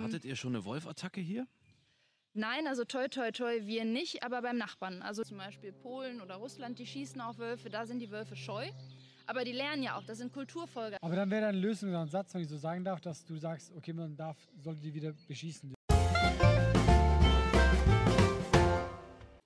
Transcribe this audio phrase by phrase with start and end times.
[0.00, 1.46] Hattet ihr schon eine Wolfattacke hier?
[2.34, 5.02] Nein, also toi toi toi, wir nicht, aber beim Nachbarn.
[5.02, 8.70] Also zum Beispiel Polen oder Russland, die schießen auf Wölfe, da sind die Wölfe scheu.
[9.26, 10.96] Aber die lernen ja auch, das sind Kulturfolger.
[11.00, 13.36] Aber dann wäre dann Lösung oder ein Satz, wenn ich so sagen darf, dass du
[13.36, 15.74] sagst, okay, man darf, sollte die wieder beschießen.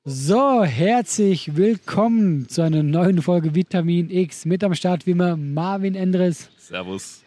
[0.05, 4.45] So, herzlich willkommen zu einer neuen Folge Vitamin X.
[4.45, 7.26] Mit am Start wie immer Marvin Endres, Servus.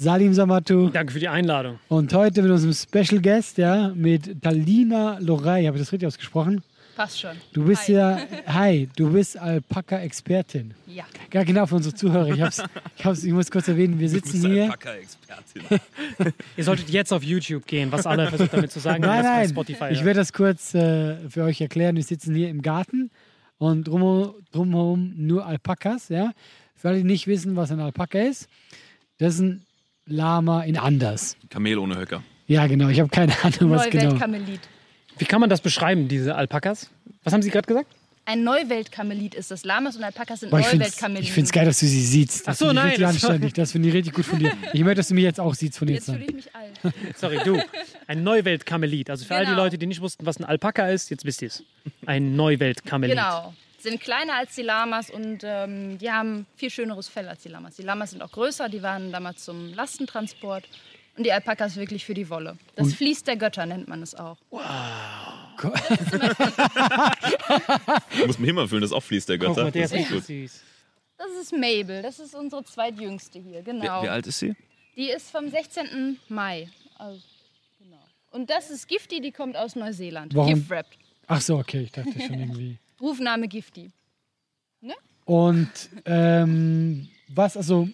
[0.00, 1.80] Salim Samatu Danke für die Einladung.
[1.88, 5.64] und heute mit unserem Special Guest, ja, mit Talina Lorei.
[5.66, 6.62] Habe ich das richtig ausgesprochen?
[6.94, 7.32] Passt schon.
[7.52, 7.92] Du bist Hi.
[7.94, 10.72] ja, hi, du bist Alpaka-Expertin.
[10.86, 11.02] Ja.
[11.32, 12.28] Ja, genau, für unsere Zuhörer.
[12.28, 12.62] Ich, hab's,
[12.96, 14.66] ich, hab's, ich muss kurz erwähnen, wir sitzen hier.
[14.72, 15.80] expertin
[16.56, 19.02] Ihr solltet jetzt auf YouTube gehen, was alle versucht damit zu sagen.
[19.02, 20.04] Nein, nein, Spotify ich hört.
[20.06, 21.96] werde das kurz äh, für euch erklären.
[21.96, 23.10] Wir sitzen hier im Garten
[23.58, 26.08] und drumherum, drumherum nur Alpakas.
[26.08, 26.34] Ja?
[26.76, 28.48] Für alle, die nicht wissen, was ein Alpaka ist,
[29.18, 29.64] das ist ein
[30.08, 31.36] Lama in anders.
[31.50, 32.22] Kamel ohne Höcker.
[32.46, 34.04] Ja, genau, ich habe keine Ahnung, was genau.
[34.04, 34.60] Neuweltkamelit.
[35.18, 36.90] Wie kann man das beschreiben, diese Alpakas?
[37.24, 37.86] Was haben Sie gerade gesagt?
[38.24, 39.64] Ein Neuweltkamelit ist das.
[39.64, 41.46] Lamas und Alpakas sind Boah, ich finde es Neuweltkameliten.
[41.48, 42.46] geil, dass du sie siehst.
[42.46, 43.52] Das Ach so, finde ich nein, richtig das- anständig.
[43.54, 44.52] Das finde ich richtig gut von dir.
[44.74, 46.28] Ich möchte, dass du mich jetzt auch siehst von jetzt Jetzt fühle an.
[46.28, 46.94] ich mich alt.
[47.16, 47.58] Sorry, du.
[48.06, 49.08] Ein Neuweltkamelit.
[49.10, 49.62] Also für all die Genau.
[49.62, 51.62] Leute, die nicht wussten, was ein Alpaka ist, jetzt wisst ihr es.
[52.04, 53.16] Ein Neuweltkamelit.
[53.16, 53.54] Genau.
[53.78, 57.76] Sind kleiner als die Lamas und ähm, die haben viel schöneres Fell als die Lamas.
[57.76, 60.68] Die Lamas sind auch größer, die waren damals zum Lastentransport.
[61.16, 62.56] Und die Alpakas wirklich für die Wolle.
[62.76, 64.36] Das Fließ der Götter nennt man es auch.
[68.26, 69.64] Muss man Himmel füllen, das auch fließt der Guck Götter.
[69.64, 70.24] mal, der das ist gut.
[70.24, 70.62] süß.
[71.16, 74.02] Das ist Mabel, das ist unsere zweitjüngste hier, Wie, genau.
[74.04, 74.54] wie alt ist sie?
[74.96, 76.18] Die ist vom 16.
[76.28, 76.68] Mai.
[76.96, 77.20] Also,
[77.80, 77.98] genau.
[78.30, 80.32] Und das ist Gifty, die kommt aus Neuseeland.
[80.36, 80.54] Warum?
[80.54, 80.96] Gift-wrapped.
[81.26, 82.78] Ach so, okay, ich dachte schon irgendwie.
[83.00, 83.90] Rufname Gifty.
[85.24, 85.68] Und
[86.06, 87.86] ähm, was, also,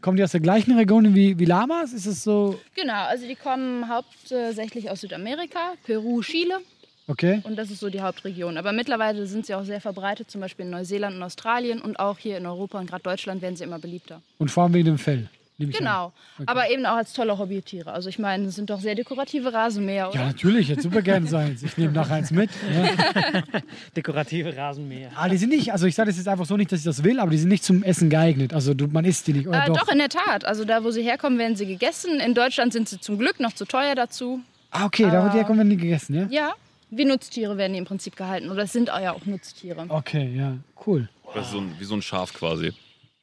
[0.00, 1.92] kommen die aus der gleichen Region wie, wie Lamas?
[1.92, 6.60] Ist es so, Genau, also die kommen hauptsächlich aus Südamerika, Peru, Chile.
[7.06, 7.42] okay?
[7.44, 8.56] Und das ist so die Hauptregion.
[8.56, 12.16] Aber mittlerweile sind sie auch sehr verbreitet, zum Beispiel in Neuseeland und Australien und auch
[12.18, 14.22] hier in Europa und gerade Deutschland werden sie immer beliebter.
[14.38, 15.28] Und vor allem wegen dem Fell.
[15.58, 15.84] Nehme ich an.
[15.84, 16.12] Genau.
[16.46, 17.92] Aber eben auch als tolle Hobbytiere.
[17.92, 20.20] Also ich meine, es sind doch sehr dekorative Rasenmäher, oder?
[20.20, 21.58] Ja, natürlich, jetzt super gerne sein.
[21.60, 22.48] Ich nehme nachher eins mit.
[22.72, 23.42] Ja.
[23.96, 25.10] Dekorative Rasenmäher.
[25.16, 27.02] Aber die sind nicht, also ich sage das jetzt einfach so nicht, dass ich das
[27.02, 28.54] will, aber die sind nicht zum Essen geeignet.
[28.54, 29.48] Also du, man isst die nicht.
[29.48, 29.78] Oder Äh, doch?
[29.80, 29.88] doch.
[29.88, 30.44] in der Tat.
[30.44, 32.20] Also da, wo sie herkommen, werden sie gegessen.
[32.20, 34.40] In Deutschland sind sie zum Glück noch zu teuer dazu.
[34.70, 36.26] Ah, okay, da wird die herkommen, werden die gegessen, ja?
[36.30, 36.52] Ja,
[36.90, 38.50] wie Nutztiere werden die im Prinzip gehalten.
[38.50, 39.86] Oder es sind ja auch Nutztiere.
[39.88, 40.56] Okay, ja,
[40.86, 41.08] cool.
[41.34, 42.72] Das ist so ein, wie so ein Schaf quasi.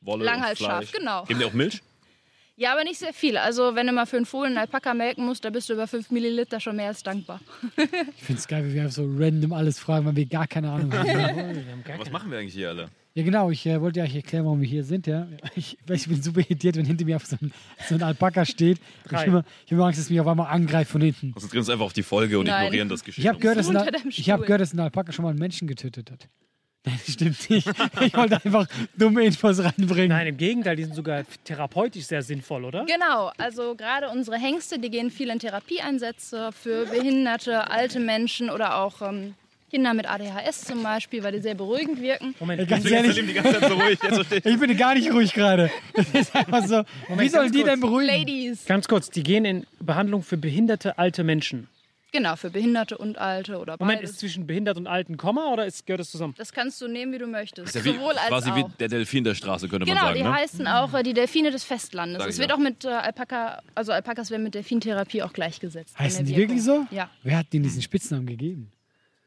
[0.02, 1.24] Wolle Langhalsschaf, genau.
[1.24, 1.82] Geben die auch Milch?
[2.58, 3.38] Ja, aber nicht sehr viel.
[3.38, 5.88] Also wenn du mal für einen Fohlen einen Alpaka melken musst, da bist du über
[5.88, 7.42] 5 Milliliter schon mehr als dankbar.
[8.16, 10.72] Ich finde es geil, wie wir einfach so random alles fragen, weil wir gar keine
[10.72, 11.06] Ahnung haben.
[11.88, 12.90] Ja, Was machen wir eigentlich hier alle?
[13.14, 15.28] ja genau, ich äh, wollte ja eigentlich erklären, warum wir hier sind, ja.
[15.56, 17.54] Ich, ich bin super irritiert, wenn hinter mir auf so ein,
[17.88, 18.80] so ein Alpaka steht.
[19.06, 21.32] Ich habe immer, ich hab immer Angst, dass mich auf einmal angreift von hinten.
[21.32, 22.66] Konzentrieren uns einfach auf die Folge und Nein.
[22.66, 23.22] ignorieren das Geschehen.
[23.22, 25.68] Ich habe gehört, dass ein, ich hab gehört, dass ein Alpaka schon mal einen Menschen
[25.68, 26.28] getötet hat.
[26.86, 27.68] Nein, das stimmt nicht.
[28.02, 28.68] Ich wollte einfach
[28.98, 30.10] dumme Infos reinbringen.
[30.10, 32.86] Nein, im Gegenteil, die sind sogar therapeutisch sehr sinnvoll, oder?
[32.86, 38.78] Genau, also gerade unsere Hengste, die gehen viel in Therapieeinsätze für behinderte, alte Menschen oder
[38.78, 39.34] auch ähm,
[39.72, 42.36] Kinder mit ADHS zum Beispiel, weil die sehr beruhigend wirken.
[42.40, 44.00] Moment, Ey, ganz ehrlich, die ganze Zeit so ruhig.
[44.32, 44.46] Ich.
[44.46, 45.72] ich bin gar nicht ruhig gerade.
[45.94, 46.84] Das ist einfach so.
[47.18, 47.72] Wie sollen die kurz.
[47.72, 48.08] denn beruhigen?
[48.08, 48.66] Ladies.
[48.66, 51.68] ganz kurz, die gehen in Behandlung für behinderte alte Menschen.
[52.16, 54.12] Genau, für Behinderte und Alte oder Moment, beides.
[54.12, 56.34] ist zwischen behindert und alten Komma oder ist, gehört das zusammen?
[56.38, 57.68] Das kannst du nehmen, wie du möchtest.
[57.68, 58.56] Ist ja wie, Sowohl als quasi auch.
[58.56, 60.18] wie der Delfin der Straße, könnte man Genau, sagen.
[60.18, 60.34] die Ne?
[60.34, 62.20] heißen auch äh, die Delfine des Festlandes.
[62.22, 62.56] Sag Es wird ja.
[62.56, 65.98] auch mit äh, Alpaka, also Alpakas werden mit Delfintherapie auch gleichgesetzt.
[66.00, 66.86] Heißen die wirklich so?
[66.92, 67.10] Ja.
[67.24, 68.72] Wer hat denen diesen Spitznamen gegeben?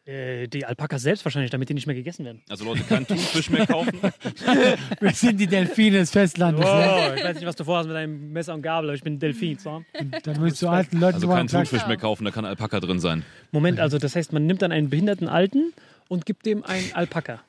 [0.09, 2.41] Äh, die Alpakas selbst wahrscheinlich, damit die nicht mehr gegessen werden.
[2.49, 3.93] Also Leute, keinen Thunfisch mehr kaufen.
[5.01, 6.65] Wir sind die Delfine des Festlandes.
[6.65, 7.11] Ja?
[7.11, 9.15] Oh, ich weiß nicht, was du vorhast mit deinem Messer und Gabel, aber ich bin
[9.15, 9.59] ein Delfin.
[9.59, 9.85] So.
[10.23, 13.01] Dann musst du alten Leuten Also so keinen Thunfisch mehr kaufen, da kann Alpaka drin
[13.01, 13.23] sein.
[13.53, 15.75] Moment, also das heißt, man nimmt dann einen behinderten Alten
[16.09, 17.43] und gibt dem einen Alpaka.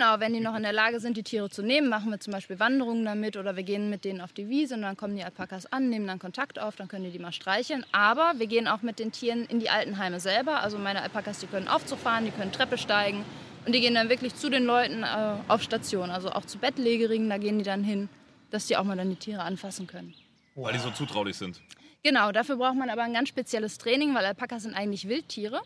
[0.00, 2.32] Genau, wenn die noch in der Lage sind, die Tiere zu nehmen, machen wir zum
[2.32, 5.22] Beispiel Wanderungen damit oder wir gehen mit denen auf die Wiese und dann kommen die
[5.22, 7.84] Alpakas an, nehmen dann Kontakt auf, dann können die die mal streicheln.
[7.92, 10.62] Aber wir gehen auch mit den Tieren in die Altenheime selber.
[10.62, 13.26] Also meine Alpakas, die können Aufzug fahren, die können Treppe steigen
[13.66, 16.08] und die gehen dann wirklich zu den Leuten äh, auf Station.
[16.08, 18.08] Also auch zu Bettlägerigen, da gehen die dann hin,
[18.50, 20.14] dass die auch mal dann die Tiere anfassen können.
[20.54, 21.60] Weil die so zutraulich sind.
[22.02, 25.60] Genau, dafür braucht man aber ein ganz spezielles Training, weil Alpakas sind eigentlich Wildtiere.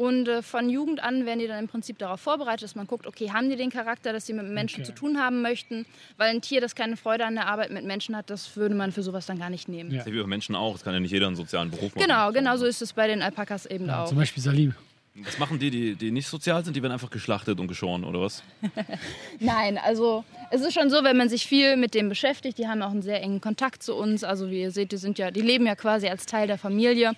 [0.00, 3.06] Und äh, von Jugend an werden die dann im Prinzip darauf vorbereitet, dass man guckt,
[3.06, 4.84] okay, haben die den Charakter, dass sie mit Menschen Okay.
[4.86, 5.84] zu tun haben möchten?
[6.16, 8.92] Weil ein Tier, das keine Freude an der Arbeit mit Menschen hat, das würde man
[8.92, 9.90] für sowas dann gar nicht nehmen.
[9.90, 9.98] Ja.
[9.98, 10.72] Das ist ja wie bei Menschen auch.
[10.72, 12.02] Das kann ja nicht jeder einen sozialen Beruf machen.
[12.02, 14.08] Genau, genau so ist es bei den Alpakas eben ja, auch.
[14.08, 14.74] zum Beispiel Salim.
[15.16, 16.74] Was machen die, die, die nicht sozial sind?
[16.76, 18.42] Die werden einfach geschlachtet und geschoren, oder was?
[19.38, 22.80] Nein, also es ist schon so, wenn man sich viel mit dem beschäftigt, die haben
[22.80, 24.24] auch einen sehr engen Kontakt zu uns.
[24.24, 27.12] Also wie ihr seht, die sind ja, die leben ja quasi als Teil der Familie.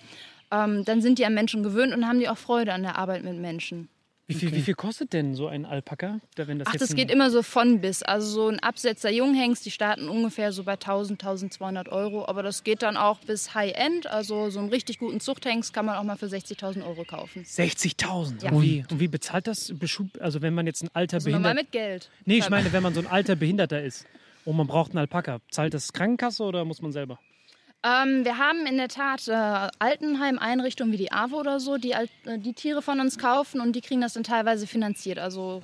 [0.53, 3.23] Ähm, dann sind die an Menschen gewöhnt und haben die auch Freude an der Arbeit
[3.23, 3.89] mit Menschen.
[4.25, 6.21] Wie viel, wie viel kostet denn so ein Alpaka?
[6.35, 8.03] Da, Wenn das Ach, jetzt das geht immer so von bis.
[8.03, 12.25] Also so ein Absetzer Junghengst, die starten ungefähr so bei 1000, 1200 Euro.
[12.25, 14.07] Aber das geht dann auch bis High-End.
[14.07, 17.43] Also so einen richtig guten Zuchthengst kann man auch mal für 60.000 Euro kaufen.
[17.43, 18.45] 60.000.
[18.45, 18.51] Ja.
[18.51, 19.73] Und, wie, und wie bezahlt das?
[19.73, 21.55] Beschub- Also wenn man jetzt ein alter Also Behinderter...
[21.55, 22.09] mit Geld.
[22.25, 24.05] Nee, ich meine, wenn man so ein alter Behinderter ist
[24.45, 27.19] und man braucht einen Alpaka, zahlt das Krankenkasse oder muss man selber?
[27.83, 32.07] Ähm, wir haben in der Tat äh, Altenheim-Einrichtungen wie die AWO oder so, die, äh,
[32.37, 35.19] die Tiere von uns kaufen und die kriegen das dann teilweise finanziert.
[35.19, 35.61] Also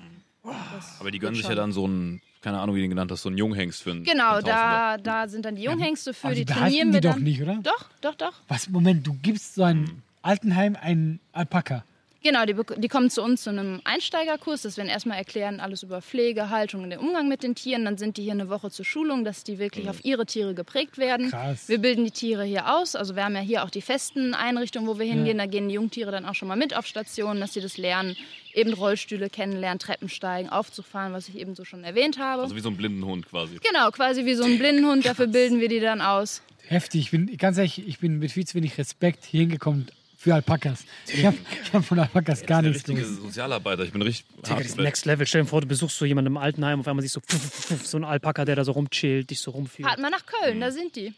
[1.00, 3.22] Aber die gönnen sich ja dann so ein, keine Ahnung, wie du ihn genannt hast,
[3.22, 6.36] so ein Junghengst für einen Genau, einen da, da sind dann die Junghengste für, Aber
[6.36, 7.24] die die trainieren behalten wir die doch dann.
[7.24, 7.56] nicht, oder?
[7.64, 8.34] Doch, doch, doch.
[8.48, 11.84] Was, Moment, du gibst so einem Altenheim einen Alpaka.
[12.22, 15.84] Genau, die, die kommen zu uns zu einem Einsteigerkurs, dass wir ihnen erstmal erklären, alles
[15.84, 17.86] über Pflege, Haltung und den Umgang mit den Tieren.
[17.86, 20.98] Dann sind die hier eine Woche zur Schulung, dass die wirklich auf ihre Tiere geprägt
[20.98, 21.30] werden.
[21.30, 21.70] Krass.
[21.70, 22.96] Wir bilden die Tiere hier aus.
[22.96, 25.38] Also wir haben ja hier auch die festen Einrichtungen, wo wir hingehen.
[25.38, 28.18] Da gehen die Jungtiere dann auch schon mal mit auf Stationen, dass sie das lernen,
[28.54, 32.44] eben Rollstühle kennenlernen, Treppen steigen, Aufzug fahren, was ich eben so schon erwähnt habe.
[32.44, 33.60] Also wie so ein blinden Hund quasi.
[33.66, 36.42] genau, quasi wie so ein Blindenhund, dafür bilden wir die dann aus.
[36.68, 37.02] Heftig.
[37.02, 39.88] Ich bin ganz ehrlich, ich bin mit viel zu wenig Respekt hier hingekommen
[40.20, 40.84] für Alpakas.
[41.08, 43.22] Ich habe ich hab von Alpakas gar nichts richtige gewusst.
[43.22, 43.84] Sozialarbeiter.
[43.84, 45.26] Ich bin richtig Digga, das Next Level.
[45.26, 47.66] Stell dir vor, du besuchst so jemanden im Altenheim, auf einmal siehst du pf, pf,
[47.68, 49.88] pf, so einen Alpaka, der da so rumchillt, dich so rumführt.
[49.88, 51.14] Fahrt mal nach Köln, da sind die.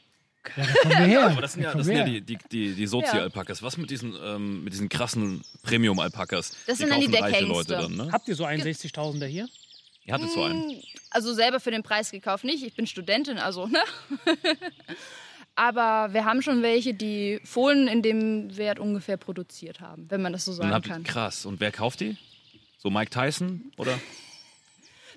[0.55, 1.31] Ja, da kommen wir her.
[1.31, 3.63] Aber das sind ja, Da das sind ja die, die, die, die Sozi-Alpakas.
[3.63, 6.55] Was mit diesen, ähm, mit diesen krassen Premium-Alpakas?
[6.67, 7.47] Das sind dann die reiche Deckhengste.
[7.47, 8.11] Leute dann, ne?
[8.11, 9.47] Habt ihr so einen 60.000er hier?
[10.05, 10.79] Ihr hattet so einen.
[11.09, 12.63] Also selber für den Preis gekauft nicht.
[12.63, 13.81] Ich bin Studentin, also, ne?
[15.55, 20.33] Aber wir haben schon welche, die Fohlen in dem Wert ungefähr produziert haben, wenn man
[20.33, 21.03] das so sagen kann.
[21.03, 21.45] krass.
[21.45, 22.17] Und wer kauft die?
[22.77, 23.99] So Mike Tyson oder?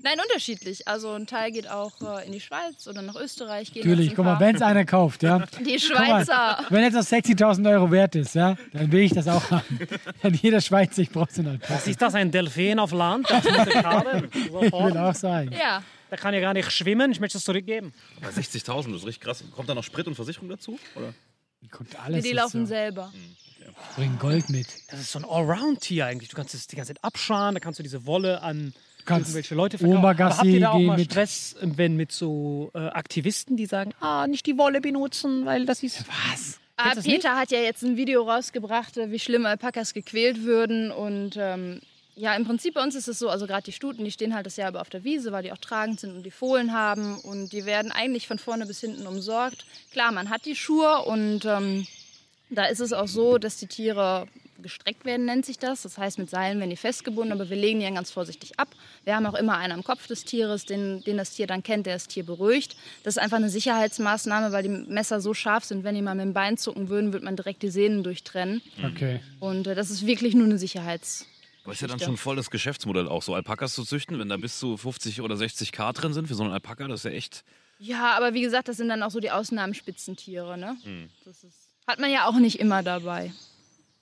[0.03, 0.87] Nein, unterschiedlich.
[0.87, 3.75] Also ein Teil geht auch äh, in die Schweiz oder nach Österreich.
[3.75, 5.39] Natürlich, guck mal, wenn es einer kauft, ja.
[5.61, 6.59] Die Guck mal, Schweizer.
[6.69, 9.79] wenn etwas 60.000 Euro wert ist, ja, dann will ich das auch haben.
[10.23, 11.75] Dann jeder Schweizer, ich brauche so einen Alpaka.
[11.75, 13.31] Was ist das, ein Delfin auf Land?
[13.31, 13.47] Das.
[13.47, 15.51] Ich will auch sein.
[15.59, 15.83] Ja,
[16.15, 17.93] Der kann ja gar nicht schwimmen, ich möchte es zurückgeben.
[18.23, 19.43] Bei 60.000, das ist richtig krass.
[19.51, 20.79] Kommt da noch Sprit und Versicherung dazu?
[20.95, 21.13] Oder?
[21.73, 22.67] Kommt Nee, alles die jetzt laufen so.
[22.67, 23.13] selber.
[23.97, 24.69] Bringen Gold mit.
[24.93, 26.29] Das ist so ein Allround-Tier eigentlich.
[26.29, 28.73] Du kannst es die ganze Zeit abscharen, da kannst du diese Wolle an
[29.07, 29.99] kannst irgendwelche Leute verkaufen.
[29.99, 33.57] Obergassi Aber habt ihr da auch gehen mal mit- Stress, wenn mit so äh, Aktivisten,
[33.57, 36.05] die sagen, ah, nicht die Wolle benutzen, weil das ist...
[36.31, 36.61] Was?
[36.77, 37.17] Ah, das nicht?
[37.23, 40.93] Peter hat ja jetzt ein Video rausgebracht, äh, wie schlimm Alpakas gequält würden.
[40.93, 41.81] Und ähm,
[42.17, 44.47] ja, im Prinzip bei uns ist es so, also gerade die Stuten, die stehen halt
[44.47, 47.19] das Jahr über auf der Wiese, weil die auch tragend sind und die Fohlen haben.
[47.19, 49.65] Und die werden eigentlich von vorne bis hinten umsorgt.
[49.93, 51.87] Klar, man hat die Schuhe und ähm,
[52.51, 54.29] da ist es auch so, dass die Tiere
[54.63, 55.83] gestreckt werden, nennt sich das.
[55.83, 58.69] Das heißt, mit Seilen werden die festgebunden, aber wir legen die dann ganz vorsichtig ab.
[59.03, 61.87] Wir haben auch immer einen am Kopf des Tieres, den, den das Tier dann kennt,
[61.87, 62.77] der das Tier beruhigt.
[63.03, 66.25] Das ist einfach eine Sicherheitsmaßnahme, weil die Messer so scharf sind, wenn die mal mit
[66.25, 68.63] dem Bein zucken würden, würde man direkt die Sehnen durchtrennen.
[68.85, 69.21] Okay.
[69.41, 71.27] Und äh, das ist wirklich nur eine Sicherheits...
[71.65, 74.37] Aber ist ja dann schon voll das Geschäftsmodell auch, so Alpakas zu züchten, wenn da
[74.37, 77.17] bis zu 50 oder 60 K drin sind für so einen Alpaka, das ist ja
[77.17, 77.45] echt.
[77.79, 80.59] Ja, aber wie gesagt, das sind dann auch so die Ausnahmenspitzentiere.
[80.59, 80.77] Ne?
[81.25, 83.33] Das ist, hat man ja auch nicht immer dabei.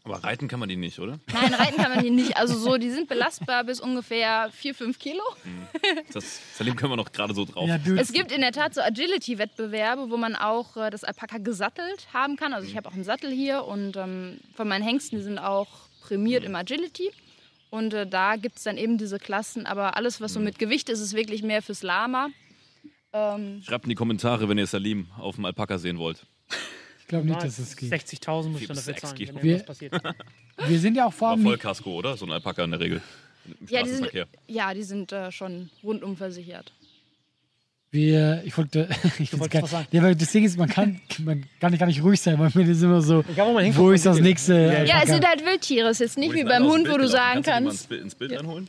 [0.05, 1.21] Aber reiten kann man die nicht, oder?
[1.33, 2.37] Nein, reiten kann man die nicht.
[2.37, 5.23] Also so, die sind belastbar bis ungefähr 4, 5 Kilo.
[6.13, 7.69] Das Salim können wir noch gerade so drauf.
[7.69, 12.09] Ja, Es gibt in der Tat so Agility-Wettbewerbe, wo man auch äh, das Alpaka gesattelt
[12.13, 12.53] haben kann.
[12.53, 15.69] Also ich habe auch einen Sattel hier und ähm, von meinen Hengsten, die sind auch
[16.03, 17.13] prämiert im Agility.
[17.73, 19.65] Und äh, da gibt es dann eben diese Klassen.
[19.65, 22.29] Aber alles, was so mit Gewicht ist, ist wirklich mehr fürs Lama.
[23.15, 26.27] Ähm, Schreibt in die Kommentare, wenn ihr Salim auf dem Alpaka sehen wollt.
[27.01, 27.91] ich glaube nicht, dass es geht.
[27.91, 29.95] 60.000 muss ich dann dafür zahlen, wenn Wir- passiert.
[30.67, 31.43] Wir sind ja auch vor allem.
[31.45, 32.15] Vollkasko, oder?
[32.19, 33.01] So ein Alpaka in der Regel.
[33.47, 34.27] Im ja, die sind, Straßenverkehr.
[34.49, 36.73] ja, die sind äh, schon rundum versichert.
[37.95, 39.87] Wir, ich wollte, ich wollte was sagen.
[39.91, 42.67] Ja, das Ding ist, man kann, man kann nicht, gar nicht ruhig sein, weil mir
[42.67, 44.55] ist immer so, wo man hinguckt, wo ist das nächste?
[44.55, 44.85] Ja, ja.
[44.85, 45.89] Ja, es sind halt Wildtiere.
[45.89, 47.81] Es ist jetzt nicht wie beim Hund, wo du sagen Kannst du mal kannst.
[47.83, 48.69] ins Bild- ins Bild einholen?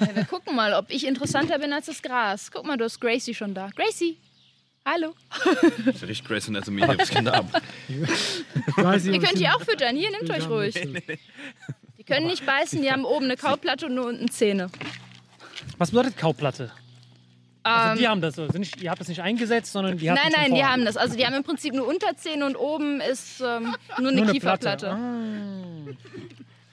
[0.00, 2.50] Ja, wir gucken mal, ob ich interessanter bin als das Gras.
[2.50, 3.68] Guck mal, du hast Gracie schon da.
[3.76, 4.16] Gracie!
[4.86, 5.14] Hallo.
[5.84, 7.62] Das riecht Grace Anatomy hier bis Kinder ab.
[7.88, 9.94] Ich Ihr könnt ich- die auch füttern.
[9.96, 10.74] Hier, nehmt euch ruhig.
[11.98, 14.70] Die können nicht beißen, die haben oben eine Kauplatte und nur unten Zähne.
[15.78, 16.72] Was bedeutet Kauplatte?
[17.64, 20.20] Also Ähm, die haben das, also nicht, ihr habt das nicht eingesetzt, sondern die hatten
[20.22, 20.96] nein, schon nein, die haben das.
[20.96, 24.32] Also die haben im Prinzip nur Unterzähne und oben ist ähm, nur eine Nur eine
[24.32, 24.86] Kieferplatte.
[24.86, 25.96] Platte.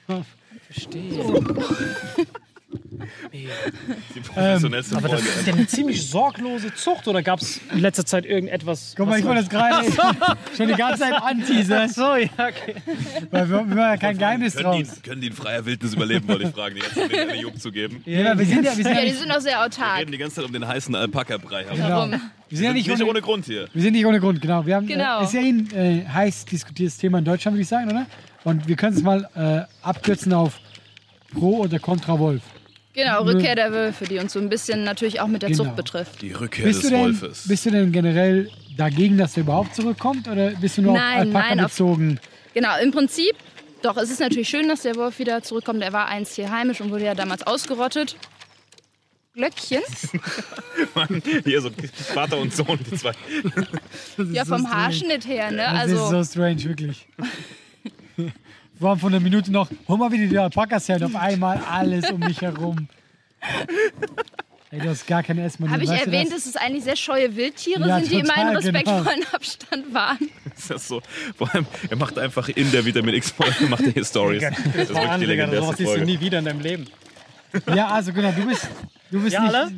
[0.08, 0.22] Ah.
[0.70, 1.24] Verstehe.
[3.32, 8.04] Die professionellste Aber das ist ja eine ziemlich sorglose Zucht oder gab es in letzter
[8.04, 8.94] Zeit irgendetwas?
[8.96, 9.86] Guck mal, ich wollte das gerade
[10.56, 12.74] schon die ganze Zeit anteasern, so, ja, okay.
[13.30, 14.94] weil wir, wir machen ja kein Geheimnis Können draus.
[14.94, 17.60] die, können die in freier Wildnis überleben, wollte ich fragen, die ganze Zeit den Jupp
[17.60, 18.02] zu geben.
[18.06, 19.98] Ja, wir sind ja, wir sind Ja, die sind auch sehr Wir autark.
[20.00, 21.64] reden die ganze Zeit um den heißen Alpaka-Brei.
[21.64, 21.76] herum.
[21.76, 21.88] genau.
[21.88, 22.10] Warum?
[22.10, 23.68] wir sind ja nicht, Nicht ohne, ohne Grund hier.
[23.72, 24.66] wir sind nicht ohne Grund, genau.
[24.66, 25.20] Wir haben, Genau.
[25.20, 28.06] Äh, ist ja ein äh, heiß diskutiertes Thema in Deutschland, würde ich sagen, oder?
[28.44, 30.58] Und wir können es mal äh, abkürzen auf
[31.32, 32.42] Pro oder Contra Wolf.
[32.92, 35.64] Genau, Rückkehr der Wölfe, die uns so ein bisschen natürlich auch mit der Genau.
[35.64, 36.22] Zucht betrifft.
[36.22, 37.46] Die Rückkehr Bist des denn, Wolfes.
[37.46, 40.26] bist du denn generell dagegen, dass der überhaupt zurückkommt?
[40.26, 42.20] Oder bist du nur auf Nein, Alpaka nein, auf- bezogen?
[42.52, 43.36] Genau, im Prinzip,
[43.82, 45.82] doch, es ist natürlich schön, dass der Wolf wieder zurückkommt.
[45.82, 48.16] Er war einst hier heimisch und wurde ja damals ausgerottet.
[49.34, 49.80] Glöckchen?
[51.44, 51.70] Hier so
[52.12, 53.12] Vater und Sohn, die zwei.
[54.32, 54.70] Ja, so vom strange.
[54.70, 55.58] Haarschnitt her, ne?
[55.58, 57.06] Das ist Also, so strange, wirklich.
[58.80, 61.60] Wir waren von der Minute noch, hol mal wieder die Alpakas her und auf einmal
[61.70, 62.88] alles um mich herum.
[64.70, 65.70] Ey, du hast gar keine Essmanie.
[65.70, 66.44] habe ich erwähnt, das?
[66.44, 68.78] dass es eigentlich sehr scheue Wildtiere Ja, sind, die immer einen total, genau.
[69.02, 70.30] respektvollen Abstand wahren.
[70.56, 71.02] Ist das so?
[71.36, 74.42] Vor allem, er macht einfach in der Vitamin X-Folge macht er hier Stories.
[74.42, 76.06] Das ist wirklich die legendärste sowas siehst du Folge.
[76.06, 76.86] nie wieder in deinem Leben.
[77.74, 78.66] Ja, also genau, du bist,
[79.10, 79.72] du bist Ja, nicht, alle?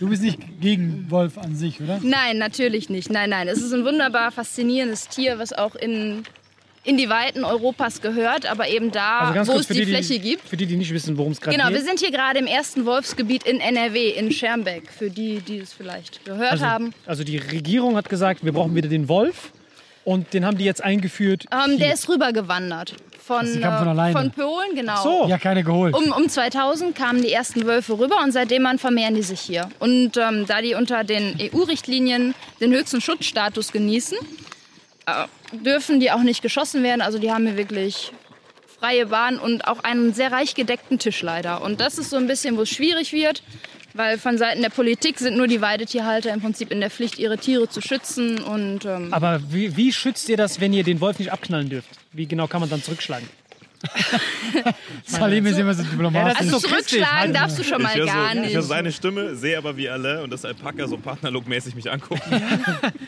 [0.00, 1.98] du bist nicht gegen Wolf an sich, oder?
[2.02, 3.08] Nein, natürlich nicht.
[3.08, 3.48] Nein, nein.
[3.48, 6.24] Es ist ein wunderbar faszinierendes Tier, was auch in,
[6.84, 10.18] in die Weiten Europas gehört, aber eben da, Also wo kurz es die, die, Fläche
[10.18, 10.46] gibt.
[10.46, 11.78] Für die, die nicht wissen, worum es gerade Genau, geht.
[11.78, 15.72] wir sind hier gerade im ersten Wolfsgebiet in NRW, in Schermbeck, für die, die es
[15.72, 16.94] vielleicht gehört also, haben.
[17.06, 19.52] also die Regierung hat gesagt, wir brauchen wieder den Wolf.
[20.04, 21.46] Und den haben die jetzt eingeführt.
[21.50, 22.94] Ähm, der ist rübergewandert.
[23.18, 25.02] Von, kamen von von Polen, genau.
[25.02, 25.26] so.
[25.28, 25.94] Ja, keine geholt.
[25.94, 29.70] Um, um 2000 kamen die ersten Wölfe rüber und seitdem an vermehren die sich hier.
[29.78, 34.18] Und ähm, da die unter den EU-Richtlinien den höchsten Schutzstatus genießen,
[35.52, 37.00] dürfen die auch nicht geschossen werden.
[37.00, 38.12] Also die haben hier wirklich
[38.78, 41.62] freie Bahn und auch einen sehr reich gedeckten Tisch leider.
[41.62, 43.42] Und das ist so ein bisschen, wo es schwierig wird,
[43.94, 47.38] weil von Seiten der Politik sind nur die Weidetierhalter im Prinzip in der Pflicht, ihre
[47.38, 48.42] Tiere zu schützen.
[48.42, 51.88] Und ähm, Aber wie, wie schützt ihr das, wenn ihr den Wolf nicht abknallen dürft?
[52.12, 53.28] Wie genau kann man dann zurückschlagen?
[55.04, 56.38] Salim ist immer so diplomatisch.
[56.38, 58.68] das ist Also zurückschlagen darfst du schon mal ich höre gar so, ich höre nicht.
[58.68, 62.22] seine Stimme, sehe aber wie alle und das Alpaka so Partnerlook-mäßig mich angucken.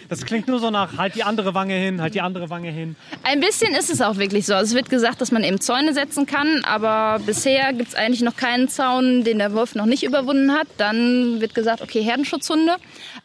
[0.08, 2.96] Das klingt nur so nach, halt die andere Wange hin, halt die andere Wange hin.
[3.22, 4.54] Ein bisschen ist es auch wirklich so.
[4.54, 8.22] Also es wird gesagt, dass man eben Zäune setzen kann, aber bisher gibt es eigentlich
[8.22, 10.66] noch keinen Zaun, den der Wolf noch nicht überwunden hat.
[10.76, 12.76] Dann wird gesagt, okay, Herdenschutzhunde.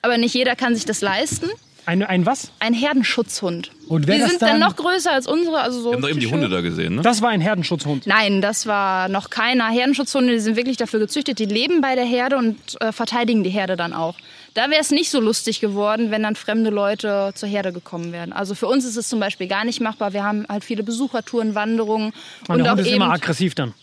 [0.02, 1.50] Aber nicht jeder kann sich das leisten.
[1.86, 2.52] Ein, ein was?
[2.60, 3.72] Ein Herdenschutzhund.
[3.88, 5.60] Und wer die das sind dann dann- noch größer als unsere.
[5.62, 6.28] Also so Wir haben doch eben die.
[6.28, 7.02] Hunde da gesehen, ne?
[7.02, 8.06] Das war ein Herdenschutzhund.
[8.08, 9.68] Nein, das war noch keiner.
[9.70, 11.40] Herdenschutzhunde, die sind wirklich dafür gezüchtet.
[11.40, 14.16] Die leben bei der Herde und äh, verteidigen die Herde dann auch.
[14.54, 18.32] Da wäre es nicht so lustig geworden, wenn dann fremde Leute zur Herde gekommen wären.
[18.34, 20.14] Also für uns ist es zum Beispiel gar nicht machbar.
[20.14, 22.14] Wir haben halt viele Besuchertouren, Wanderungen
[22.48, 22.98] Und, und der auch Hund ist eben.
[22.98, 23.74] immer aggressiv dann.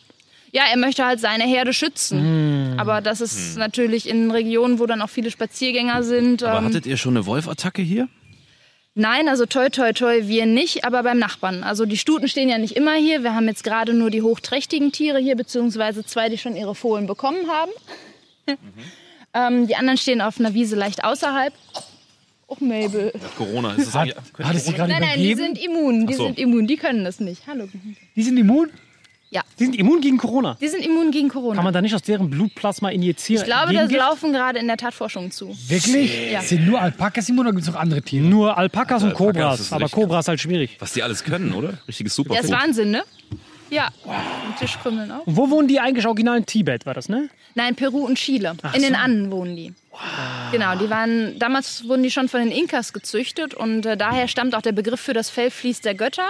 [0.53, 2.75] Ja, er möchte halt seine Herde schützen.
[2.79, 6.43] Aber das ist natürlich in Regionen, wo dann auch viele Spaziergänger sind.
[6.43, 8.09] Aber ähm, hattet ihr schon eine Wolfattacke hier?
[8.95, 11.63] Nein, also toi toi toi, wir nicht, aber beim Nachbarn.
[11.63, 13.23] Also die Stuten stehen ja nicht immer hier.
[13.23, 17.07] Wir haben jetzt gerade nur die hochträchtigen Tiere hier, beziehungsweise zwei, die schon ihre Fohlen
[17.07, 17.71] bekommen haben.
[19.35, 21.53] ähm, die anderen stehen auf einer Wiese leicht außerhalb.
[22.49, 23.13] Och, Mabel.
[23.37, 23.75] Corona.
[23.75, 24.09] Ist das Hat,
[24.43, 26.07] hat es sie Corona- gerade Nein, nein, die sind immun.
[26.07, 26.25] Die so.
[26.27, 26.67] sind immun.
[26.67, 27.47] Die können das nicht.
[27.47, 27.69] Hallo.
[28.17, 28.71] Die sind immun?
[29.31, 30.57] Ja, Die sind immun gegen Corona.
[30.59, 31.57] die sind immun gegen Corona.
[31.57, 33.43] Kann man da nicht aus deren Blutplasma injizieren?
[33.43, 34.01] ich glaube, da Gegengift?
[34.01, 35.55] laufen gerade in der Tat Forschungen zu.
[35.69, 36.31] Wirklich?
[36.33, 36.41] Ja.
[36.41, 38.25] Sind nur Alpakas immun oder gibt es noch andere Tiere?
[38.25, 39.61] Nur Alpakas und Alpakas Kobras.
[39.61, 40.77] ist Aber Kobras halt schwierig.
[40.79, 41.75] Was die alles können, oder?
[41.87, 42.51] Richtiges Der ist Superfood.
[42.51, 43.03] Wahnsinn, ne?
[43.71, 43.89] Ja.
[44.07, 45.27] Und Tischkrümmeln auch.
[45.27, 47.29] Und wo wohnen die eigentlich original in Tibet, war das, ne?
[47.55, 48.55] Nein, Peru und Chile.
[48.73, 49.75] in den Anden wohnen die.
[50.53, 54.55] Genau, die waren, damals wurden die schon von den Inkas gezüchtet und äh, daher stammt
[54.55, 56.29] auch der Begriff für das Fellvlies der Götter,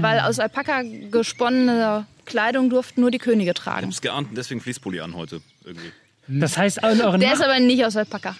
[0.00, 3.86] weil aus Alpaka gesponnene Kleidung durften nur die Könige Ich tragen.
[3.86, 5.40] hab's geahnt und deswegen Fließpulli an heute.
[5.64, 5.92] Irgendwie.
[6.28, 8.34] Das heißt, euren Der ist Nach aber nicht aus Alpaka,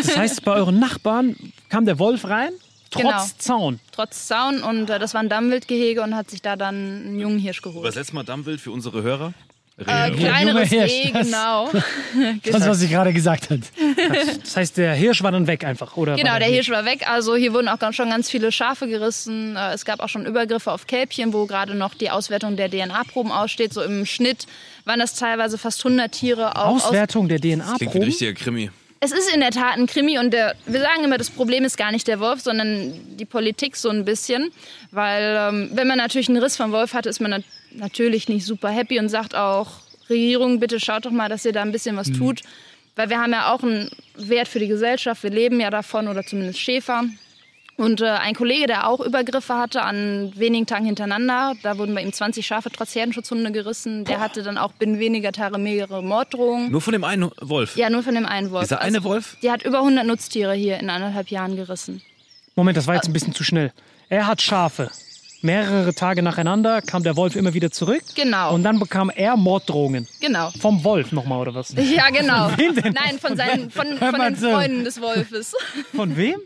[0.00, 1.36] Ich das heißt, bei euren Nachbarn
[1.68, 2.50] kam der Wolf rein,
[2.90, 3.24] trotz Genau.
[3.38, 3.80] Zaun.
[3.92, 7.38] trotz Zaun und äh, das war ein Dammwildgehege und hat sich da dann einen jungen
[7.38, 7.80] Hirsch geholt.
[7.84, 9.34] Übersetzt mal Dammwild für unsere Hörer.
[9.86, 11.70] Äh, kleineres Reh, das- genau.
[12.44, 13.60] Das, was sie gerade gesagt hat.
[14.42, 16.16] Das heißt, der Hirsch war dann weg einfach, oder?
[16.16, 17.08] Genau, war der Hirsch war weg.
[17.08, 19.56] Also hier wurden auch schon ganz viele Schafe gerissen.
[19.56, 23.30] Äh, Es gab auch schon Übergriffe auf Kälbchen, wo gerade noch die Auswertung der DNA-Proben
[23.32, 23.72] aussteht.
[23.72, 24.46] So im Schnitt
[24.84, 26.56] waren das teilweise fast 100 Tiere.
[26.56, 28.02] Auch aus Auswertung der Klingt wie ein DNA-Proben?
[28.02, 28.70] richtiger Krimi.
[29.00, 31.78] Es ist in der Tat ein Krimi und der, wir sagen immer, das Problem ist
[31.78, 34.50] gar nicht der Wolf, sondern die Politik so ein bisschen.
[34.90, 38.44] Weil ähm, wenn man natürlich einen Riss vom Wolf hat, ist man nat natürlich nicht
[38.44, 39.68] super happy und sagt auch,
[40.10, 42.40] Regierung, bitte schaut doch mal, dass ihr da ein bisschen was tut.
[42.96, 46.24] Weil wir haben ja auch einen Wert für die Gesellschaft, wir leben ja davon oder
[46.24, 47.04] zumindest Schäfer.
[47.80, 52.02] Und äh, ein Kollege, der auch Übergriffe hatte an wenigen Tagen hintereinander, da wurden bei
[52.02, 54.04] ihm 20 Schafe trotz Herdenschutzhunde gerissen.
[54.04, 56.70] Der hatte dann auch binnen weniger Tage mehrere Morddrohungen.
[56.70, 57.76] Nur von dem einen Wolf.
[57.76, 58.64] Ja, nur von dem einen Wolf.
[58.64, 59.38] Dieser eine Wolf?
[59.42, 62.02] Die hat über 100 Nutztiere hier in anderthalb Jahren gerissen.
[62.54, 63.72] Moment, das war jetzt ein bisschen zu schnell.
[64.10, 64.90] Er hat Schafe.
[65.40, 68.02] Mehrere Tage nacheinander kam der Wolf immer wieder zurück.
[68.14, 68.52] Genau.
[68.52, 70.06] Und dann bekam er Morddrohungen.
[70.20, 70.50] Genau.
[70.60, 71.72] Vom Wolf nochmal, oder was?
[71.78, 72.50] Ja, genau.
[72.58, 72.92] wem denn?
[72.92, 74.36] Nein, von, seinen, von, von den.
[74.36, 75.54] Freunden des Wolfes.
[75.94, 76.36] Von wem?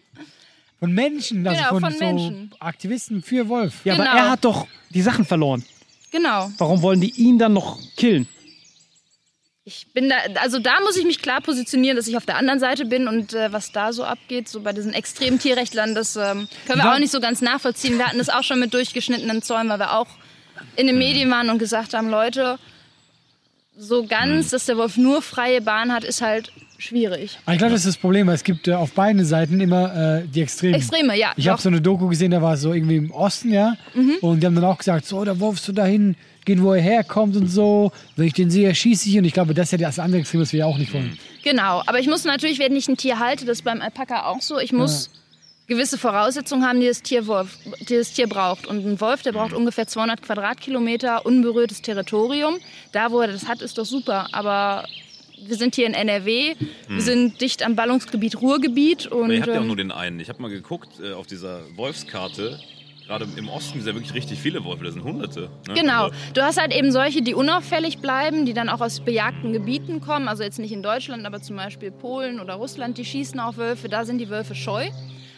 [0.80, 2.52] Von Menschen, also Genau, von, von so Menschen.
[2.60, 3.84] Aktivisten für Wolf.
[3.84, 4.10] Ja, Genau.
[4.10, 5.64] aber er hat doch die Sachen verloren.
[6.10, 6.50] Genau.
[6.58, 8.28] Warum wollen die ihn dann noch killen?
[9.66, 12.60] Ich bin da, also da muss ich mich klar positionieren, dass ich auf der anderen
[12.60, 16.48] Seite bin und äh, was da so abgeht, so bei diesen extremen Tierrechtlern, das ähm,
[16.66, 16.94] können wir Ja.
[16.94, 17.96] auch nicht so ganz nachvollziehen.
[17.96, 20.08] Wir hatten das auch schon mit durchgeschnittenen Zäunen, weil wir auch
[20.76, 22.58] in den Medien waren und gesagt haben, Leute,
[23.76, 26.52] so ganz, dass der Wolf nur freie Bahn hat, ist halt
[26.84, 27.38] schwierig.
[27.50, 30.26] Ich glaube, das ist das Problem, weil es gibt äh, auf beiden Seiten immer äh,
[30.26, 30.74] die Extremen.
[30.74, 31.32] Extreme, ja.
[31.36, 33.76] Ich habe so eine Doku gesehen, da war es so irgendwie im Osten, ja.
[33.94, 34.16] Mhm.
[34.20, 37.36] Und die haben dann auch gesagt, so, der Wolf soll dahin gehen, wo er herkommt
[37.36, 37.92] und so.
[38.16, 39.18] Wenn ich den sehe, schieße ich.
[39.18, 41.18] Und ich glaube, das ist ja das andere Extrem, was wir ja auch nicht wollen.
[41.42, 44.40] Genau, aber ich muss natürlich, wenn ich ein Tier halte, das ist beim Alpaka auch
[44.40, 45.10] so, ich muss
[45.66, 48.66] gewisse Voraussetzungen haben, die das, Tier Wolf, die das Tier braucht.
[48.66, 52.56] Und ein Wolf, der braucht ungefähr 200 Quadratkilometer unberührtes Territorium.
[52.92, 54.28] Da, wo er das hat, ist doch super.
[54.32, 54.84] Aber
[55.46, 56.54] wir sind hier in NRW,
[56.88, 59.06] wir sind dicht am Ballungsgebiet Ruhrgebiet.
[59.06, 60.20] Und, Aber ihr habt ja auch ähm, nur den einen.
[60.20, 62.58] Ich habe mal geguckt äh, auf dieser Wolfskarte.
[63.06, 64.84] Gerade im Osten sind ja wirklich richtig viele Wölfe.
[64.84, 65.50] Da sind Hunderte.
[65.68, 65.74] Ne?
[65.74, 66.04] Genau.
[66.04, 70.00] Also, Du hast halt eben solche, die unauffällig bleiben, die dann auch aus bejagten Gebieten
[70.00, 70.26] kommen.
[70.26, 73.90] Also jetzt nicht in Deutschland, aber zum Beispiel Polen oder Russland, die schießen auf Wölfe.
[73.90, 74.88] Da sind die Wölfe scheu.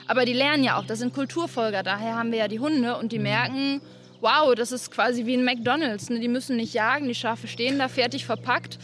[0.07, 1.83] Aber die lernen ja auch, das sind Kulturfolger.
[1.83, 3.81] Daher haben wir ja die Hunde und die merken,
[4.21, 6.09] wow, das ist quasi wie ein McDonalds.
[6.11, 6.21] Ne?
[6.21, 8.79] Die müssen nicht jagen, die Schafe stehen da fertig verpackt.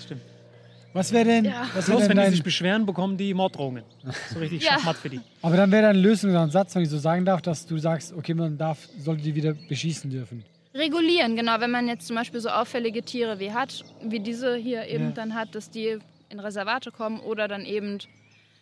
[0.95, 1.67] Was wäre denn, Ja.
[1.75, 3.85] was wär Bloß denn wenn die sich beschweren, bekommen die Morddrohungen.
[4.33, 4.73] So richtig Ja.
[4.73, 5.21] Schachmatt für die.
[5.41, 7.79] aber dann wäre deine Lösung oder ein Satz, wenn ich so sagen darf, dass du
[7.79, 10.45] sagst, okay, man darf, sollte die wieder beschießen dürfen.
[10.75, 11.61] Regulieren, genau.
[11.61, 15.11] Wenn man jetzt zum Beispiel so auffällige Tiere wie hat, wie diese hier eben Ja.
[15.11, 15.99] dann hat, dass die
[16.31, 17.99] in Reservate kommen oder dann eben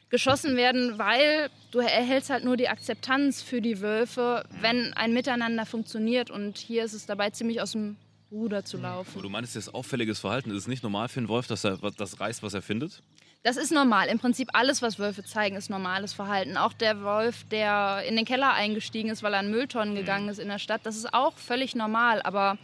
[0.09, 5.64] geschossen werden, weil du erhältst halt nur die Akzeptanz für die Wölfe, wenn ein Miteinander
[5.66, 6.31] funktioniert.
[6.33, 7.97] Und hier ist es dabei ziemlich aus dem
[8.31, 9.23] Ruder zu Aber laufen.
[9.23, 10.51] du meinst jetzt auffälliges Verhalten.
[10.51, 13.03] Ist es nicht normal für einen Wolf, dass er das reißt, was er findet?
[13.43, 14.09] Das ist normal.
[14.09, 16.57] Im Prinzip alles, was Wölfe zeigen, ist normales Verhalten.
[16.57, 20.38] Auch der Wolf, der in den Keller eingestiegen ist, weil er an Mülltonnen gegangen ist
[20.38, 22.21] in der Stadt, das ist auch völlig normal.
[22.23, 22.59] Aber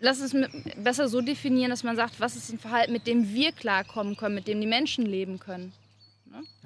[0.00, 0.34] lass es
[0.76, 4.34] besser so definieren, dass man sagt, was ist ein Verhalten, mit dem wir klarkommen können,
[4.34, 5.72] mit dem die Menschen leben können.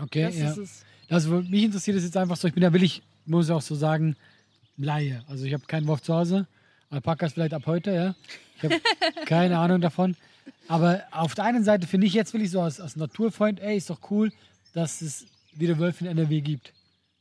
[0.01, 0.51] Okay, Das ja.
[0.51, 0.85] ist es.
[1.11, 3.75] Also mich interessiert es jetzt einfach so, ich bin da willig, muss ich auch so
[3.75, 4.17] sagen,
[4.77, 5.23] Laie.
[5.29, 6.47] Also ich habe keinen Wolf zu Hause.
[6.95, 8.15] Alpakas vielleicht ab heute, ja.
[8.57, 8.81] Ich habe
[9.27, 10.17] keine Ahnung davon.
[10.69, 13.77] Aber auf der einen Seite finde ich jetzt will ich so als, als Naturfreund, ey,
[13.77, 14.31] ist doch cool,
[14.73, 16.73] dass es wieder Wölfe in NRW gibt.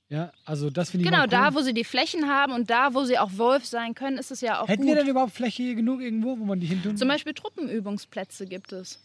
[0.10, 1.30] Ja, also das finde ich Genau, cool.
[1.30, 4.32] da, wo sie die Flächen haben und da, wo sie auch Wolf sein können, ist
[4.32, 4.90] es ja auch Hätten gut.
[4.92, 6.98] wir denn überhaupt Fläche hier genug irgendwo, wo man die hin tun?
[6.98, 9.00] Zum Beispiel Truppenübungsplätze gibt es.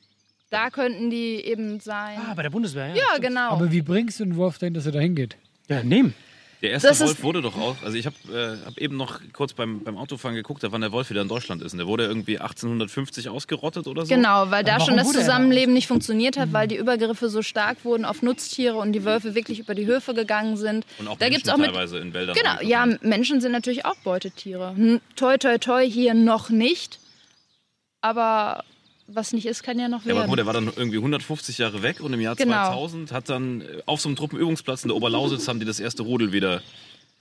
[0.50, 2.18] Da könnten die eben sein.
[2.26, 2.94] Ah, bei der Bundeswehr, ja.
[2.96, 3.50] ja, genau.
[3.52, 5.36] Aber wie bringst du einen Wolf dahin, dass er da hingeht?
[5.68, 6.14] Ja, nehmen.
[6.60, 9.20] Der erste Das ist- Wolf wurde doch auch, also ich habe äh, hab eben noch
[9.32, 11.72] kurz beim, beim Autofahren geguckt, wann der Wolf wieder in Deutschland ist.
[11.72, 14.12] Und der wurde irgendwie 1850 ausgerottet oder so.
[14.12, 17.84] Genau, weil da warum schon das Zusammenleben nicht funktioniert hat, weil die Übergriffe so stark
[17.84, 20.84] wurden auf Nutztiere und die Wölfe wirklich über die Höfe gegangen sind.
[20.98, 22.34] Und auch da Menschen gibt's auch mit teilweise in Wäldern.
[22.36, 22.86] Genau, ja.
[23.02, 24.74] Menschen sind natürlich auch Beutetiere.
[24.74, 26.98] Hm, toi, toi, toi, hier noch nicht.
[28.00, 28.64] Aber
[29.08, 30.26] was nicht ist, kann ja noch Ja, aber werden.
[30.26, 32.52] guck mal, der war dann irgendwie 150 Jahre weg und im Jahr Genau.
[32.68, 36.02] 2000 hat dann äh, auf so einem Truppenübungsplatz in der Oberlausitz haben die das erste
[36.02, 36.62] Rudel wieder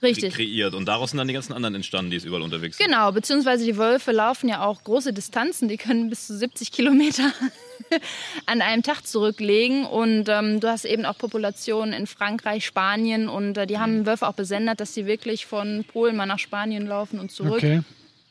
[0.02, 0.34] Richtig.
[0.34, 0.74] kreiert.
[0.74, 2.86] Und daraus sind dann die ganzen anderen entstanden, die es überall unterwegs sind.
[2.86, 7.32] Genau, beziehungsweise die Wölfe laufen ja auch große Distanzen, die können bis zu 70 Kilometer
[8.46, 9.84] an einem Tag zurücklegen.
[9.86, 14.28] Und ähm, du hast eben auch Populationen in Frankreich, Spanien und äh, die haben Wölfe
[14.28, 17.54] auch besendet, dass sie wirklich von Polen mal nach Spanien laufen und zurück.
[17.54, 17.80] Okay.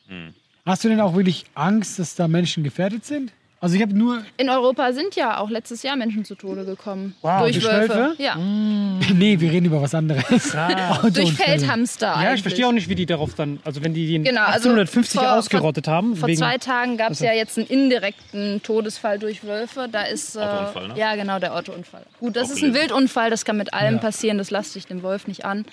[0.06, 0.32] Hm.
[0.64, 3.32] Hast du denn auch wirklich Angst, dass da Menschen gefährdet sind?
[3.60, 7.16] Also ich habe nur, In Europa sind ja auch letztes Jahr Menschen zu Tode gekommen.
[7.22, 7.94] Wow, durch durch Wölfe.
[7.94, 8.22] Wölfe?
[8.22, 8.36] Ja,
[9.14, 10.54] nee, wir reden über was anderes.
[10.54, 11.00] Ah.
[11.12, 11.32] durch.
[11.32, 12.06] Feldhamster.
[12.06, 12.34] Ja, eigentlich.
[12.36, 15.20] ich verstehe auch nicht, wie die darauf dann, also wenn die den Genau, also 1850
[15.20, 16.14] vor- ausgerottet haben.
[16.14, 19.88] Vor wegen, zwei Tagen gab es Also- ja jetzt einen indirekten Todesfall durch Wölfe.
[19.90, 20.94] Da ist äh, Autounfall, ne?
[20.96, 22.06] ja genau der Autounfall.
[22.20, 22.80] Gut, das Auch ist ein gelesen.
[22.90, 24.00] Wildunfall, das kann mit allem Ja.
[24.00, 24.38] passieren.
[24.38, 25.64] Das lasse ich dem Wolf nicht an.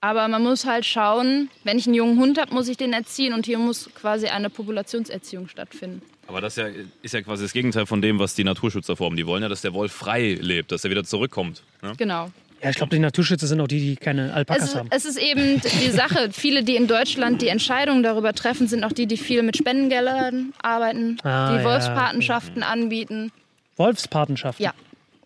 [0.00, 3.34] Aber man muss halt schauen, wenn ich einen jungen Hund habe, muss ich den erziehen
[3.34, 6.00] und hier muss quasi eine Populationserziehung stattfinden.
[6.26, 6.68] Aber das ist ja,
[7.02, 9.16] ist ja quasi das Gegenteil von dem, was die Naturschützer formen.
[9.16, 11.62] Die wollen ja, dass der Wolf frei lebt, dass er wieder zurückkommt.
[11.82, 11.92] Ne?
[11.98, 12.30] Genau.
[12.62, 14.88] ja, ich glaube, die Naturschützer sind auch die, die keine Alpakas Es, haben.
[14.90, 18.92] es ist eben die Sache, viele, die in Deutschland die Entscheidungen darüber treffen, sind auch
[18.92, 23.32] die, die viel mit Spendengeldern arbeiten, Ah, die ja, Wolfspatenschaften anbieten.
[23.76, 24.64] Wolfspatenschaften.
[24.64, 24.74] Ja,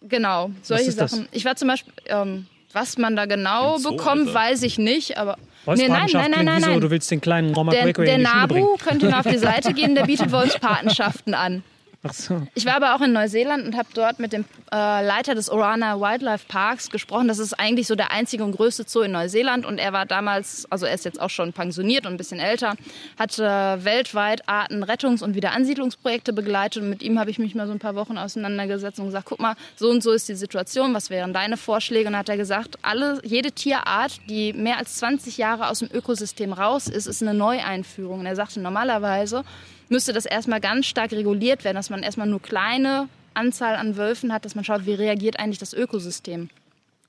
[0.09, 0.51] genau.
[0.63, 1.11] Solche ist das?
[1.13, 1.29] Sachen.
[1.33, 4.35] Ich war zum Beispiel, ähm, was man da genau Zoo, bekommt, Alter.
[4.35, 5.37] weiß ich nicht, aber.
[5.75, 6.81] Nee, nein, nein, nein, nein, nein.
[6.81, 8.19] du willst den kleinen Roma Der, der.
[8.19, 11.63] NABU könnte mal auf die Seite gehen, der bietet Wolfspatenschaften an.
[12.09, 12.43] Ach so.
[12.55, 16.01] Ich war aber auch in Neuseeland und habe dort mit dem äh, Leiter des Orana
[16.01, 17.29] Wildlife Parks gesprochen.
[17.29, 19.67] Das ist eigentlich so der einzige und größte Zoo in Neuseeland.
[19.67, 22.75] Und er war damals, also er ist jetzt auch schon pensioniert und ein bisschen älter,
[23.19, 26.83] hat äh, weltweit Artenrettungs- und Wiederansiedlungsprojekte begleitet.
[26.83, 29.41] Und mit ihm habe ich mich mal so ein paar Wochen auseinandergesetzt und gesagt, guck
[29.41, 32.09] mal, so und so ist die Situation, was wären deine Vorschläge?
[32.09, 36.53] Und hat er gesagt, alle, jede Tierart, die mehr als 20 Jahre aus dem Ökosystem
[36.53, 38.21] raus ist, ist eine Neueinführung.
[38.21, 39.45] Und er sagte, normalerweise
[39.89, 44.33] müsste das erstmal ganz stark reguliert werden, dass man erstmal nur kleine Anzahl an Wölfen
[44.33, 46.49] hat, dass man schaut, wie reagiert eigentlich das Ökosystem.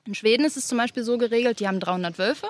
[0.05, 2.47] In Schweden ist es zum Beispiel so geregelt, die haben 300 Wölfe.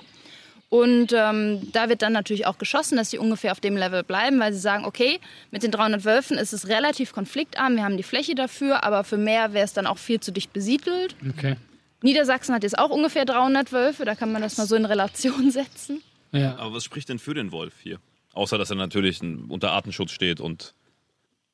[0.69, 4.39] Und ähm, da wird dann natürlich auch geschossen, dass sie ungefähr auf dem Level bleiben,
[4.39, 8.03] weil sie sagen, okay, mit den 300 Wölfen ist es relativ konfliktarm, wir haben die
[8.03, 11.15] Fläche dafür, aber für mehr wäre es dann auch viel zu dicht besiedelt.
[11.29, 11.55] Okay.
[12.01, 15.51] Niedersachsen hat jetzt auch ungefähr 300 Wölfe, da kann man das mal so in Relation
[15.51, 16.01] setzen.
[16.33, 16.57] Ja.
[16.57, 17.99] Aber was spricht denn für den Wolf hier?
[18.37, 20.73] Außer, dass er natürlich unter Artenschutz steht und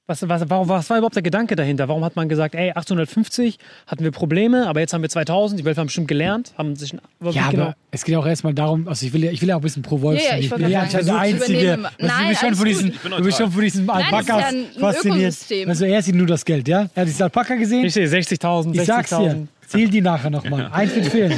[0.05, 1.87] Was, was, warum, was war überhaupt der Gedanke dahinter?
[1.87, 5.63] Warum hat man gesagt, ey, 1850 hatten wir Probleme, aber jetzt haben wir 2000, die
[5.65, 6.91] Wölfe haben bestimmt gelernt, haben sich...
[7.31, 7.63] Ja, genau?
[7.63, 9.63] aber es geht auch erstmal darum, also ich will ja, ich will ja auch ein
[9.63, 10.39] bisschen pro Wolf Ja, ja, sein.
[10.41, 11.59] ich bin ja gerade der ich Einzige.
[11.59, 14.43] übernehme- Weißt du, Nein, bist schon von diesen, du bist schon von diesen ja Alpakas
[14.43, 15.35] ein fasziniert.
[15.69, 16.89] Also er sieht nur das Geld, ja?
[16.93, 17.85] Er hat dieses Alpaka gesehen.
[17.85, 19.47] Ich sehe 60.000, Ich sag's dir, 60.000.
[19.73, 20.69] zähl die nachher nochmal.
[20.71, 21.33] Eins wird fehlen.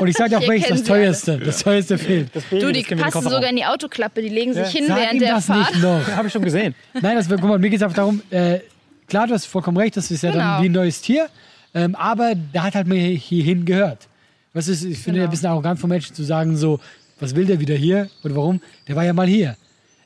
[0.00, 1.38] Und ich sag dir auch, welches das teuerste.
[1.38, 2.28] Das teuerste fehlt.
[2.34, 4.84] Du, die Das wir in den passen sogar in die Autoklappe, die legen sich hin
[4.88, 5.70] Sag während ihm der das Fahrt.
[5.72, 6.06] nicht noch.
[6.08, 6.74] Habe ich schon gesehen.
[7.00, 8.58] Nein, das, guck mal, mir geht es einfach darum, äh,
[9.08, 10.62] klar, du hast vollkommen recht, das ist ja dann Genau.
[10.62, 11.28] wie ein neues Tier,
[11.74, 14.08] ähm, aber der hat halt hier- hierhin gehört.
[14.52, 15.28] Was ist, ich finde Genau.
[15.28, 16.80] ein bisschen arrogant von Menschen zu sagen, so,
[17.20, 18.60] was will der wieder hier und warum?
[18.88, 19.56] Der war ja mal hier.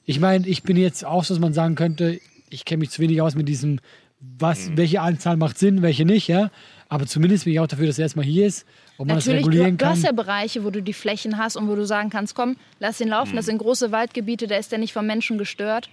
[0.07, 3.01] Ich meine, ich bin jetzt auch so, dass man sagen könnte, ich kenne mich zu
[3.01, 3.79] wenig aus mit diesem,
[4.21, 4.77] was, Mhm.
[4.77, 6.51] welche Anzahl macht Sinn, welche nicht, ja.
[6.89, 8.67] Aber zumindest bin ich auch dafür, dass er erstmal hier ist,
[8.99, 9.95] ob man Natürlich, das du, regulieren du kann.
[9.95, 13.01] hast ja Bereiche, wo du die Flächen hast und wo du sagen kannst, komm, lass
[13.01, 13.37] ihn laufen.
[13.37, 15.89] Das sind große Waldgebiete, da ist er nicht vom Menschen gestört.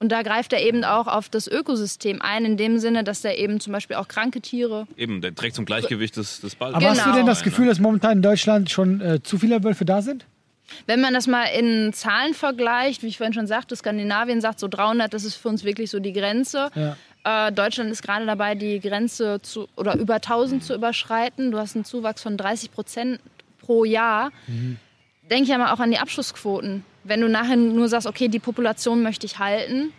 [0.00, 3.38] Und da greift er eben auch auf das Ökosystem ein, in dem Sinne, dass er
[3.38, 4.86] eben zum Beispiel auch kranke Tiere.
[4.96, 6.74] eben, der trägt zum Gleichgewicht des, des Balls.
[6.74, 7.16] aber hast du Genau.
[7.16, 10.26] denn das Gefühl, dass momentan in Deutschland schon äh, zu viele Wölfe da sind?
[10.86, 14.68] Wenn man das mal in Zahlen vergleicht, wie ich vorhin schon sagte, Skandinavien sagt so
[14.68, 16.70] 300, das ist für uns wirklich so die Grenze.
[16.74, 16.96] Ja.
[17.24, 21.50] Äh, Deutschland ist gerade dabei, die Grenze zu, oder über 1000 zu überschreiten.
[21.50, 23.20] Du hast einen Zuwachs von 30 Prozent
[23.60, 24.30] pro Jahr.
[25.30, 26.84] Denke ich ja mal auch an die Abschussquoten.
[27.02, 29.92] Wenn du nachher nur sagst, okay, die Population möchte ich halten.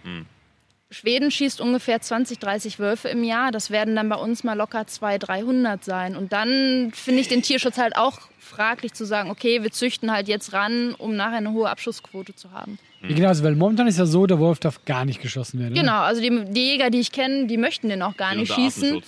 [0.95, 3.51] Schweden schießt ungefähr 20, 30 Wölfe im Jahr.
[3.51, 6.15] Das werden dann bei uns mal locker 200, 300 sein.
[6.15, 10.29] Und dann finde ich den Tierschutz halt auch fraglich zu sagen, okay, wir züchten halt
[10.29, 12.79] jetzt ran, um nachher eine hohe Abschussquote zu haben.
[13.01, 15.73] Wie genau, also, weil momentan ist ja so, der Wolf darf gar nicht geschossen werden.
[15.73, 18.53] Genau, also die, die Jäger, die ich kenne, die möchten den auch gar Unter nicht
[18.53, 19.01] schießen.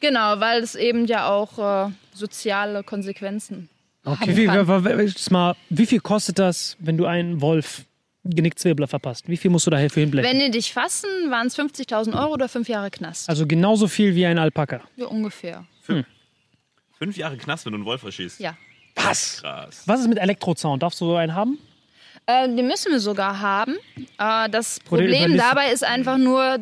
[0.00, 3.68] Genau, weil es eben ja auch äh, soziale Konsequenzen
[4.02, 7.84] Wie haben viel, mal, wie viel kostet das, wenn du einen Wolf
[8.24, 9.28] Genickzwirbler verpasst?
[9.28, 10.30] Wie viel musst du da für hinblechen?
[10.30, 13.28] Wenn die dich fassen, waren es 50.000 Euro oder fünf Jahre Knast.
[13.28, 14.80] Also genauso viel wie ein Alpaka.
[14.96, 15.64] Ja, ungefähr.
[16.98, 18.40] Fünf Jahre Knast, wenn du einen Wolf erschießt.
[18.40, 18.56] Ja.
[18.94, 19.40] Was?
[19.42, 19.82] Krass.
[19.86, 20.78] Was ist mit Elektrozaun?
[20.78, 21.58] Darfst du so einen haben?
[22.26, 23.74] Äh, den müssen wir sogar haben.
[24.18, 26.58] Äh, das Problem dabei ist einfach nur,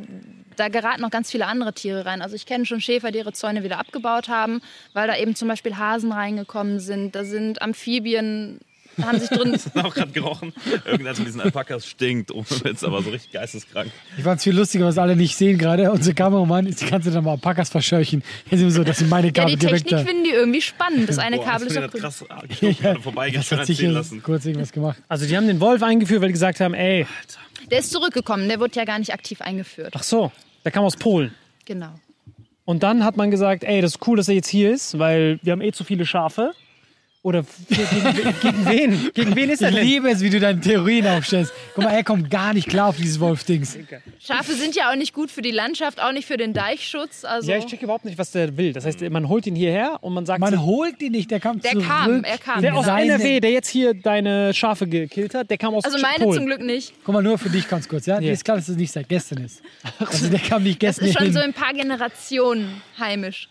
[0.57, 2.22] da geraten noch ganz viele andere Tiere rein.
[2.22, 4.61] Also ich kenne schon Schäfer, die ihre Zäune wieder abgebaut haben,
[4.92, 7.14] weil da eben zum Beispiel Hasen reingekommen sind.
[7.14, 8.59] Da sind Amphibien,
[9.00, 9.57] haben sich drin.
[9.83, 10.52] auch gerade gerochen.
[10.85, 12.31] Irgendeiner von diesen Alpakas stinkt.
[12.33, 13.90] Oh, jetzt aber so richtig geisteskrank.
[14.16, 15.90] Ich fand es viel lustiger, was alle nicht sehen gerade.
[15.92, 18.22] Unser Kameramann ist die ganze Zeit am Alpakas verscheuchen.
[18.50, 20.11] Jetzt sind wir so, das sind meine Ja, Kabel die direkt Technik da.
[20.11, 21.09] finden die irgendwie spannend.
[21.09, 22.00] Das eine Boah, Kabel ist hast auch du den grün.
[22.02, 24.22] krass ah, ich gerade vorbei Das hat erzählen sicher lassen.
[24.22, 24.98] kurz irgendwas gemacht.
[25.09, 27.07] Also die haben den Wolf eingeführt, weil die gesagt haben, ey,
[27.70, 29.94] Der ist zurückgekommen, der wurde ja gar nicht aktiv eingeführt.
[29.96, 30.33] ach so,
[30.64, 31.33] der kam aus Polen.
[31.64, 31.92] Genau.
[32.64, 35.40] Und dann hat man gesagt, ey, das ist cool, dass er jetzt hier ist, weil
[35.42, 36.52] wir haben eh zu viele Schafe.
[37.24, 39.11] Oder gegen, wen?
[39.14, 39.87] Gegen wen ist er Ich denn?
[39.87, 41.52] liebe es, wie du deine Theorien aufstellst.
[41.72, 43.78] Guck mal, er kommt gar nicht klar auf dieses Wolf-Dings.
[44.18, 47.24] Schafe sind ja auch nicht gut für die Landschaft, auch nicht für den Deichschutz.
[47.24, 48.72] Also Ja, ich check überhaupt nicht, was der will.
[48.72, 51.61] Das heißt, man holt ihn hierher und man sagt, Man holt ihn nicht, der kam
[51.61, 51.87] Der zurück.
[51.87, 52.61] kam, er kam.
[52.61, 55.98] der aus seine- NRW, der jetzt hier deine Schafe gekillt hat, der kam aus also
[55.98, 56.38] meine Polen.
[56.38, 56.92] zum Glück nicht.
[57.04, 58.18] Guck mal, nur für dich ganz kurz, ja?
[58.18, 59.62] Dir ist klar, dass es nicht seit gestern ist.
[60.00, 61.32] Also der kam nicht Das gestern ist schon hin.
[61.35, 63.48] so ein paar Generationen heimisch.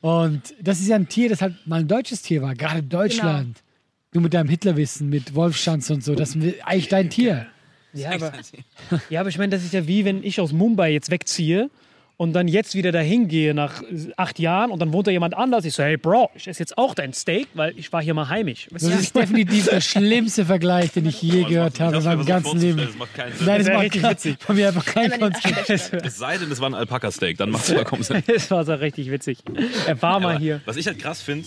[0.00, 2.88] Und das ist ja ein Tier, das halt mal ein deutsches Tier war, gerade in
[2.88, 3.54] Deutschland.
[3.54, 3.64] Genau.
[4.12, 7.46] Du mit deinem Hitlerwissen, mit Wolfschanz und so, das ist eigentlich dein Tier.
[7.92, 8.32] Ja, aber,
[9.10, 11.70] ja, aber ich meine, das ist ja wie, wenn ich aus Mumbai jetzt wegziehe
[12.18, 13.80] und dann jetzt wieder dahin gehe nach
[14.16, 15.64] acht Jahren und dann wohnt da jemand anders.
[15.64, 18.28] Ich so, hey Bro, ich esse jetzt auch dein Steak, weil ich war hier mal
[18.28, 18.66] heimisch.
[18.72, 18.98] Weißt Das du?
[18.98, 22.78] ist definitiv der schlimmste Vergleich, den ich je gehört habe in meinem ganzen Leben.
[22.78, 23.46] Das macht keinen Sinn.
[23.46, 24.36] Nein, das wär macht richtig witzig.
[24.40, 25.70] von mir einfach keinen Konzept.
[26.04, 28.22] Es sei denn, es war ein Alpaka-Steak, dann macht es vollkommen Sinn.
[28.26, 29.38] Das war so richtig witzig.
[29.86, 30.60] Er war mal hier.
[30.66, 31.46] Was ich halt krass finde,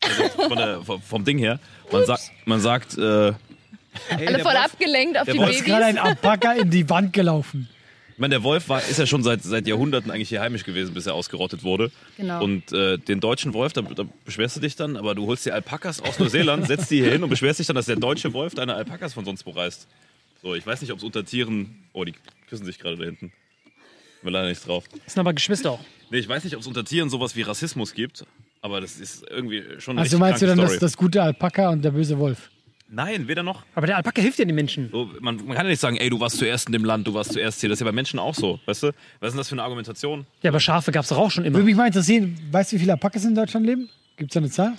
[0.00, 1.60] also von der, vom, vom Ding her,
[1.92, 5.96] man, sagt, man sagt, äh, Alle voll abgelenkt auf die Wolf Es ist gerade ein
[5.96, 6.08] Babys.
[6.10, 7.68] Alpaka in die Wand gelaufen.
[8.18, 10.92] Ich meine, der Wolf war, ist ja schon seit, seit Jahrhunderten eigentlich hier heimisch gewesen,
[10.92, 11.92] bis er ausgerottet wurde.
[12.16, 12.42] Genau.
[12.42, 15.52] Und äh, den deutschen Wolf, da, da beschwerst du dich dann, aber du holst die
[15.52, 18.56] Alpakas aus Neuseeland, setzt die hier hin und beschwerst dich dann, dass der deutsche Wolf
[18.56, 19.86] deine Alpakas von sonst wo reißt.
[20.42, 21.84] So, ich weiß nicht, ob es unter Tieren.
[21.92, 22.12] Oh, die
[22.48, 23.30] küssen sich gerade da hinten.
[24.24, 24.82] Bin leider nicht drauf.
[25.04, 25.80] Das sind aber Geschwister auch.
[26.10, 28.26] Nee, ich weiß nicht, ob es unter Tieren sowas wie Rassismus gibt,
[28.62, 31.84] aber das ist irgendwie schon eine Also meinst du dann das, das gute Alpaka und
[31.84, 32.50] der böse Wolf?
[32.90, 33.64] Nein, weder noch.
[33.74, 34.88] Aber der Alpaka hilft ja den Menschen.
[34.90, 37.12] So, man, man kann ja nicht sagen, ey, du warst zuerst in dem Land, du
[37.12, 37.68] warst zuerst hier.
[37.68, 38.86] Das ist ja bei Menschen auch so, weißt du?
[39.20, 40.26] Was ist denn das für eine Argumentation?
[40.42, 41.56] Ja, aber Schafe gab es doch auch schon immer.
[41.56, 43.90] Würde mich mal interessieren, weißt du, wie viele Alpakas in Deutschland leben?
[44.16, 44.72] Gibt es da eine Zahl?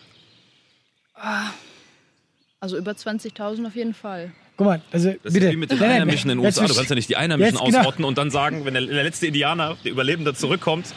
[2.59, 4.31] Also über 20.000 auf jeden Fall.
[4.57, 5.45] Guck mal, also Das bitte.
[5.47, 6.65] ist wie mit den Einheimischen in den USA.
[6.65, 7.79] Du kannst ja nicht die Einheimischen Jetzt, genau.
[7.79, 10.87] ausrotten und dann sagen, wenn der, der letzte Indianer, der Überlebende, zurückkommt,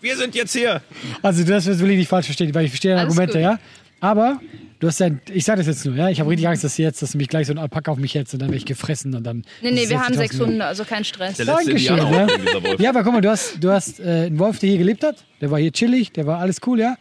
[0.00, 0.82] wir sind jetzt hier.
[1.22, 3.42] Also das will ich nicht falsch verstehen, weil ich verstehe deine Alles Argumente, gut.
[3.42, 3.58] ja.
[4.00, 4.40] Aber
[4.78, 6.08] du hast ein, ich sage das jetzt nur, ja.
[6.10, 7.98] Ich habe richtig Angst, dass du jetzt, dass du mich gleich so ein Alpaka auf
[7.98, 9.44] mich hetzt und dann werde ich gefressen und dann.
[9.62, 11.36] Nee, nee, wir haben 60.000 sechs Hunde, also kein Stress.
[11.38, 12.74] Der letzte Dankeschön, ja.
[12.78, 15.24] Ja, aber guck mal, du hast, du hast äh, einen Wolf, der hier gelebt hat.
[15.40, 16.96] Der war hier chillig, der war alles cool, ja.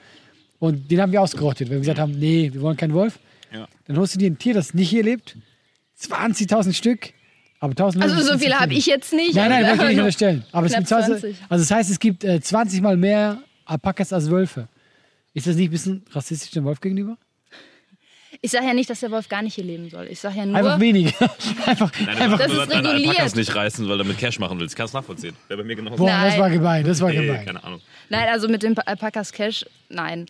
[0.59, 3.19] Und den haben wir ausgerottet, weil wir gesagt haben, nee, wir wollen keinen Wolf.
[3.53, 3.67] Ja.
[3.87, 5.37] Dann holst du dir ein Tier, das nicht hier lebt.
[6.01, 7.13] 20.000 Stück.
[7.59, 8.53] Aber 1000 Also so viele viel.
[8.59, 9.33] habe ich jetzt nicht.
[9.35, 10.43] Nein, nein, wollte ich nicht unterstellen.
[10.51, 11.35] Aber es gibt 20, 20.
[11.49, 14.67] also das heißt, es gibt äh, 20 mal mehr Alpakas als Wölfe.
[15.35, 17.17] Ist das nicht ein bisschen rassistisch dem Wolf gegenüber?
[18.41, 20.07] Ich sage ja nicht, dass der Wolf gar nicht hier leben soll.
[20.09, 21.11] Ich sage ja nur, Einfach weniger.
[21.65, 22.37] einfach, Nein, einfach.
[22.39, 23.09] Das ist deine reguliert.
[23.11, 24.75] Alpakas nicht reißen, weil du damit Cash machen willst.
[24.75, 25.35] Kannst du nachvollziehen.
[25.47, 25.97] Wäre bei mir genauso.
[25.97, 26.39] Boah, das Nein.
[26.39, 27.45] war gemein, das war Nee, gemein.
[27.45, 27.81] keine Ahnung.
[28.09, 30.25] nein, also mit dem Alpakas Cash, nein.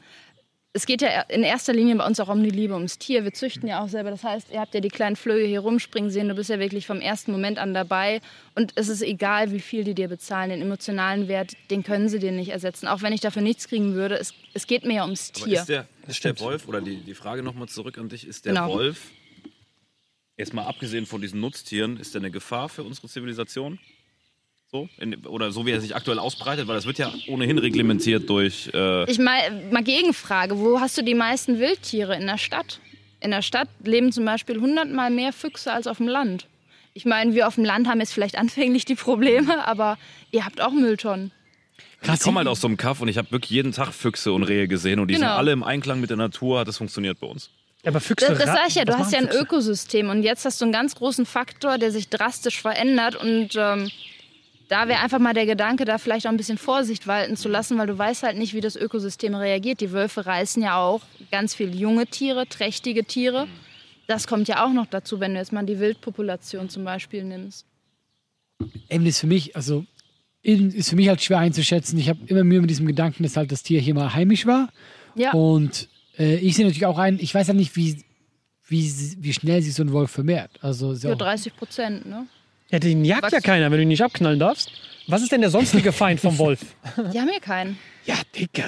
[0.75, 3.23] Es geht ja in erster Linie bei uns auch um die Liebe ums Tier.
[3.23, 4.11] Wir züchten ja auch selber.
[4.11, 6.27] Das heißt, ihr habt ja die kleinen Flöhe hier rumspringen sehen.
[6.27, 8.19] Du bist ja wirklich vom ersten Moment an dabei.
[8.55, 10.49] Und es ist egal, wie viel die dir bezahlen.
[10.49, 12.87] Den emotionalen Wert, den können sie dir nicht ersetzen.
[12.87, 14.15] Auch wenn ich dafür nichts kriegen würde.
[14.19, 15.59] Es, es geht mir ja ums Aber Tier.
[15.61, 18.55] ist der, ist der Wolf, oder die, die Frage nochmal zurück an dich, ist der
[18.55, 18.67] Genau.
[18.73, 19.11] Wolf,
[20.35, 23.79] erstmal abgesehen von diesen Nutztieren, ist der eine Gefahr für unsere Zivilisation?
[24.75, 24.89] So?
[24.97, 28.69] In, oder so wie er sich aktuell ausbreitet, weil das wird ja ohnehin reglementiert durch.
[28.73, 29.39] Äh, Ich mal,
[29.71, 30.59] mal Gegenfrage.
[30.59, 32.15] Wo hast du die meisten Wildtiere?
[32.17, 32.79] In der Stadt?
[33.21, 36.47] In der Stadt leben zum Beispiel hundertmal mehr Füchse als auf dem Land.
[36.93, 39.97] Ich meine, wir auf dem Land haben jetzt vielleicht anfänglich die Probleme, aber
[40.31, 41.31] ihr habt auch Mülltonnen.
[42.01, 44.43] Ich komme halt aus so einem Kaff und ich habe wirklich jeden Tag Füchse und
[44.43, 45.37] Rehe gesehen und die sind Genau.
[45.37, 47.49] alle im Einklang mit der Natur, hat es funktioniert bei uns.
[47.85, 48.27] Aber Füchse.
[48.27, 49.39] Das, das sag ich ja, du hast ja ein Füchse?
[49.41, 53.89] Ökosystem und jetzt hast du einen ganz großen Faktor, der sich drastisch verändert und ähm,
[54.67, 57.77] da wäre einfach mal der Gedanke, da vielleicht auch ein bisschen Vorsicht walten zu lassen,
[57.77, 59.81] weil du weißt halt nicht, wie das Ökosystem reagiert.
[59.81, 61.01] Die Wölfe reißen ja auch
[61.31, 63.47] ganz viel junge Tiere, trächtige Tiere.
[64.07, 67.65] Das kommt ja auch noch dazu, wenn du jetzt mal die Wildpopulation zum Beispiel nimmst.
[68.89, 69.85] Eben ist für mich, also
[70.41, 71.97] ist für mich halt schwer einzuschätzen.
[71.97, 74.69] Ich habe immer Mühe mit diesem Gedanken, dass halt das Tier hier mal heimisch war.
[75.15, 78.03] Ja, Und äh, ich sehe natürlich auch ein, ich weiß ja nicht, wie,
[78.67, 80.51] wie, wie schnell sich so ein Wolf vermehrt.
[80.61, 82.27] Also ja für auch, 30 Prozent, ne?
[82.75, 84.69] Ja, den jagt ja keiner, wenn du ihn nicht abknallen darfst.
[85.07, 86.59] Was ist denn der sonstige Feind vom Wolf?
[87.13, 87.79] Die haben ja keinen.
[88.05, 88.65] Ja, Digga.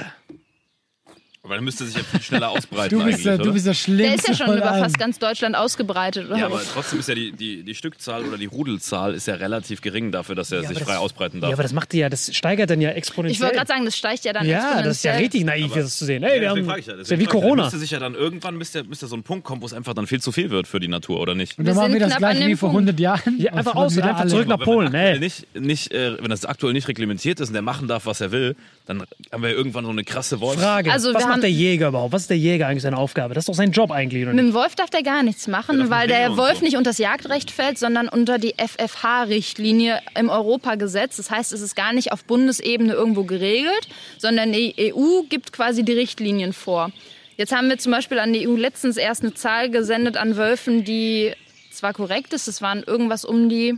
[1.48, 3.72] Aber dann müsste sich ja viel schneller ausbreiten du, bist eigentlich, der, du bist der
[3.72, 4.16] Der Schlimmste.
[4.32, 4.84] ist ja schon über allen.
[4.84, 6.28] fast ganz Deutschland ausgebreitet.
[6.28, 6.38] Oder?
[6.38, 9.80] Ja, aber trotzdem ist ja die, die, die Stückzahl oder die Rudelzahl ist ja relativ
[9.82, 11.54] gering dafür, dass er Ja, sich aber frei das- ausbreiten Ja, darf.
[11.54, 13.34] aber das macht ja, das steigert dann ja exponentiell.
[13.36, 14.84] ich wollte gerade sagen, das steigt ja dann ja, exponentiell.
[14.90, 16.24] das ist ja richtig naiv, das zu sehen.
[16.24, 16.94] Ey, wir deswegen haben, ja.
[16.94, 17.30] das ist ja wie ja.
[17.30, 17.64] Corona.
[17.64, 20.06] Müsste sich ja dann irgendwann müsste, müsste so ein Punkt kommen, wo es einfach dann
[20.08, 21.58] viel zu viel wird für die Natur, oder nicht?
[21.58, 22.90] Und Wir dann machen sind wir das gleich wie vor Punkt.
[22.90, 23.40] 100 Jahren.
[23.40, 24.92] Ja, einfach aus, einfach zurück nach Aber Polen.
[24.92, 28.56] Wenn, äh, wenn das aktuell nicht reglementiert ist und der machen darf, was er will,
[28.86, 30.60] dann haben wir irgendwann so eine krasse Wolf.
[30.60, 32.14] Frage, Also, was wir macht der Jäger überhaupt?
[32.14, 33.34] Was ist der Jäger eigentlich seine Aufgabe?
[33.34, 34.54] Das ist doch sein Job eigentlich, oder Mit nicht?
[34.54, 36.66] dem Wolf darf der gar nichts machen, darf weil der Wolf so.
[36.66, 41.18] nicht unter das Jagdrecht fällt, sondern unter die FFH-Richtlinie im Europagesetz.
[41.18, 45.84] Das heißt, es ist gar nicht auf Bundesebene irgendwo geregelt, sondern die EU gibt quasi
[45.84, 46.92] die Richtlinien vor.
[47.38, 50.84] Jetzt haben wir zum Beispiel an die EU letztens erst eine Zahl gesendet an Wölfen,
[50.84, 51.34] die
[51.72, 53.78] zwar korrekt ist, es waren irgendwas um die,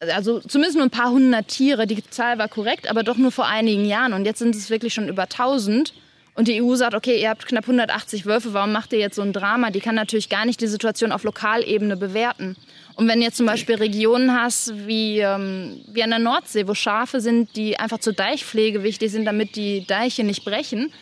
[0.00, 3.46] also zumindest nur ein paar hundert Tiere, die Zahl war korrekt, aber doch nur vor
[3.46, 4.12] einigen Jahren.
[4.12, 5.94] Und jetzt sind es wirklich schon über 1000.
[6.34, 9.22] Und die EU sagt, okay, ihr habt knapp 180 Wölfe, warum macht ihr jetzt so
[9.22, 9.70] ein Drama?
[9.70, 12.56] Die kann natürlich gar nicht die Situation auf Lokalebene bewerten.
[12.94, 17.22] Und wenn jetzt zum Beispiel Regionen hast wie, ähm, wie an der Nordsee, wo Schafe
[17.22, 20.92] sind, die einfach zur Deichpflege wichtig sind, damit die Deiche nicht brechen,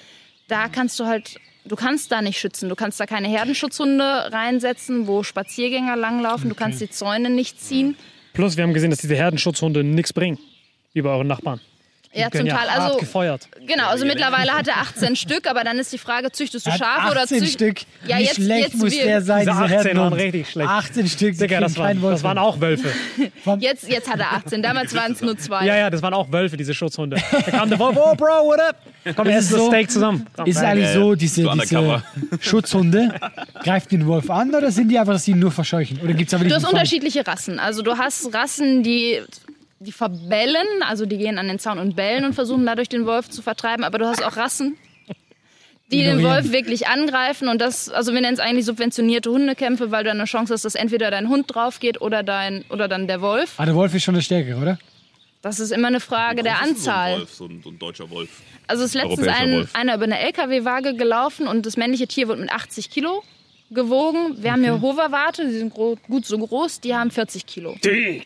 [0.46, 2.68] da kannst du halt, du kannst da nicht schützen.
[2.68, 6.48] Du kannst da keine Herdenschutzhunde reinsetzen, wo Spaziergänger langlaufen.
[6.48, 7.96] Du kannst die Zäune nicht ziehen.
[8.34, 10.38] Plus, wir haben gesehen, dass diese Herdenschutzhunde nichts bringen.
[10.92, 11.60] Wie bei euren Nachbarn.
[12.14, 12.52] Die Ja, zum Teil.
[12.70, 13.48] hart Also, gefeuert.
[13.66, 16.76] genau, also mittlerweile hat er 18 Stück, aber dann ist die Frage, züchtest du Er
[16.78, 17.80] Schafe oder 18 züchtest Stück.
[18.06, 20.70] Ja, Wie jetzt- schlecht jetzt muss wir- der sein, Diese dieser 18 waren richtig schlecht.
[20.70, 22.88] 18 Stück, Digga, das, waren, das waren auch Wölfe.
[23.58, 25.64] Jetzt, jetzt hat er 18, damals waren es nur zwei.
[25.66, 27.16] Ja, ja, das waren auch Wölfe, diese Schutzhunde.
[27.44, 28.76] Da kam der Wolf, oh Bro, what up?
[29.16, 29.66] Komm, wir Ist das so?
[29.68, 30.26] Steak zusammen.
[30.36, 31.00] Komm, Ist es eigentlich Ja, ja.
[31.00, 32.02] so, diese, diese.
[32.40, 33.14] Schutzhunde,
[33.62, 36.00] greifen den Wolf an oder sind die einfach, dass sie ihn nur verscheuchen?
[36.02, 37.58] Oder gibt es aber Du hast unterschiedliche Rassen.
[37.58, 39.20] Also du hast Rassen, die,
[39.84, 43.28] die verbellen, also die gehen an den Zaun und bellen und versuchen dadurch den Wolf
[43.28, 43.84] zu vertreiben.
[43.84, 44.76] Aber du hast auch Rassen,
[45.92, 46.22] die den.
[46.22, 47.48] Wolf wirklich angreifen.
[47.48, 50.74] Und das, also wir nennen es eigentlich subventionierte Hundekämpfe, weil du eine Chance hast, dass
[50.74, 53.54] entweder dein Hund drauf geht oder, dein, oder dann der Wolf.
[53.58, 54.78] Ah, der Wolf ist schon der Stärkere, oder?
[55.42, 57.10] Das ist immer eine Frage der ist Anzahl.
[57.10, 58.30] So ein, Wolf, so, ein, so ein deutscher Wolf.
[58.66, 59.74] Also es ist letztens ein, Wolf.
[59.74, 63.22] einer über eine LKW-Waage gelaufen und das männliche Tier wird mit 80 Kilo
[63.70, 64.42] gewogen.
[64.42, 67.76] Wir haben hier Hoverwarte, die sind gut so groß, die haben 40 Kilo.
[67.82, 68.24] Bist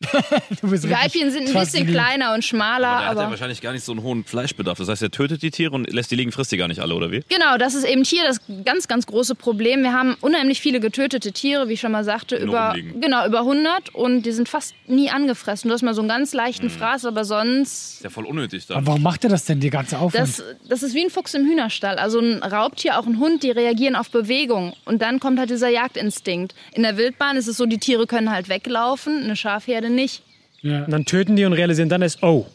[0.62, 3.72] Die Weibchen sind ein bisschen kleiner und schmaler, Aber der hat ja aber wahrscheinlich gar
[3.72, 4.78] nicht so einen hohen Fleischbedarf.
[4.78, 6.94] Das heißt, er tötet die Tiere und lässt die liegen, frisst die gar nicht alle,
[6.94, 7.22] oder wie?
[7.28, 9.82] genau, das ist eben hier das ganz, ganz große Problem.
[9.82, 13.00] Wir haben unheimlich viele getötete Tiere, wie ich schon mal sagte, noch über, rumliegen.
[13.00, 15.68] genau, über 100 und die sind fast nie angefressen.
[15.68, 16.70] Du hast mal so einen ganz leichten Mhm.
[16.70, 18.78] Fraß, aber sonst Ist ja voll unnötig dann.
[18.78, 20.22] Aber warum macht er das denn, die ganze Aufwand?
[20.28, 21.96] Das, das ist wie ein Fuchs im Hühnerstall.
[21.98, 24.74] Also ein Raubtier, auch ein Hund, die reagieren auf Bewegung.
[24.84, 26.54] Und dann kommt halt dieser Jagdinstinkt.
[26.72, 30.22] In der Wildbahn ist es so, die Tiere können halt weglaufen, eine Schafherde nicht.
[30.62, 30.84] ja.
[30.84, 32.46] Und dann töten die und realisieren dann erst, oh,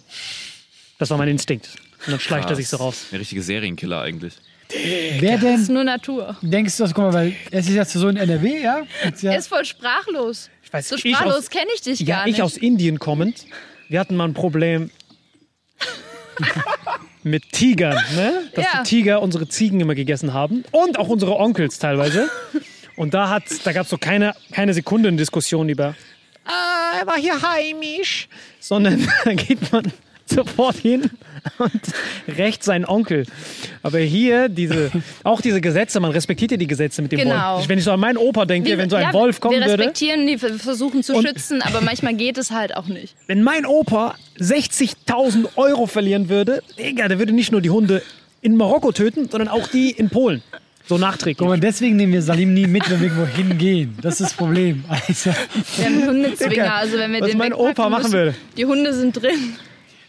[0.99, 1.69] das war mein Instinkt.
[2.05, 3.05] Und dann schleicht er sich so raus.
[3.11, 4.33] Ein richtiger Serienkiller eigentlich.
[5.19, 6.35] Wer Das ist denn, nur Natur.
[6.41, 8.81] denkst du, das, guck mal, weil es ist jetzt so in NRW, ja?
[9.03, 10.49] Jetzt ja Er ist voll sprachlos.
[10.63, 12.41] Ich weiß, So ich sprachlos kenne ich dich Ja, gar ich nicht.
[12.41, 13.45] aus Indien kommend,
[13.89, 14.89] wir hatten mal ein Problem
[17.23, 18.43] mit Tigern, ne?
[18.55, 18.83] Dass Ja.
[18.83, 22.29] die Tiger unsere Ziegen immer gegessen haben und auch unsere Onkels teilweise.
[22.95, 25.95] Und da, hat, da gab es so keine, keine Sekunde in Diskussion über,
[26.45, 28.27] ah, er war hier heimisch,
[28.59, 29.91] sondern da geht man
[30.25, 31.09] sofort hin
[31.57, 31.81] und
[32.37, 33.25] rächt seinen Onkel.
[33.81, 34.89] Aber hier, diese,
[35.23, 37.57] auch diese Gesetze, man respektiert ja die Gesetze mit dem Genau.
[37.57, 37.69] Wolf.
[37.69, 39.83] Wenn ich so an meinen Opa denke, wenn so ein ja, Wolf kommen wir würde.
[39.83, 43.15] respektieren die, wir versuchen zu schützen, aber manchmal geht es halt auch nicht.
[43.27, 48.01] Wenn mein Opa 60.000 Euro verlieren würde, Digga, der würde nicht nur die Hunde
[48.41, 50.41] in Marokko töten, sondern auch die in Polen.
[50.85, 51.37] So nachträglich.
[51.37, 53.97] Guck mal, deswegen nehmen wir Salim nie mit, wenn wir irgendwo hingehen.
[54.01, 54.83] Das ist das Problem.
[54.89, 55.31] Also,
[55.77, 58.35] Wir haben Hundezwinger, also wenn wir was den mein Opa machen müssen, würde.
[58.57, 59.55] Die Hunde sind drin.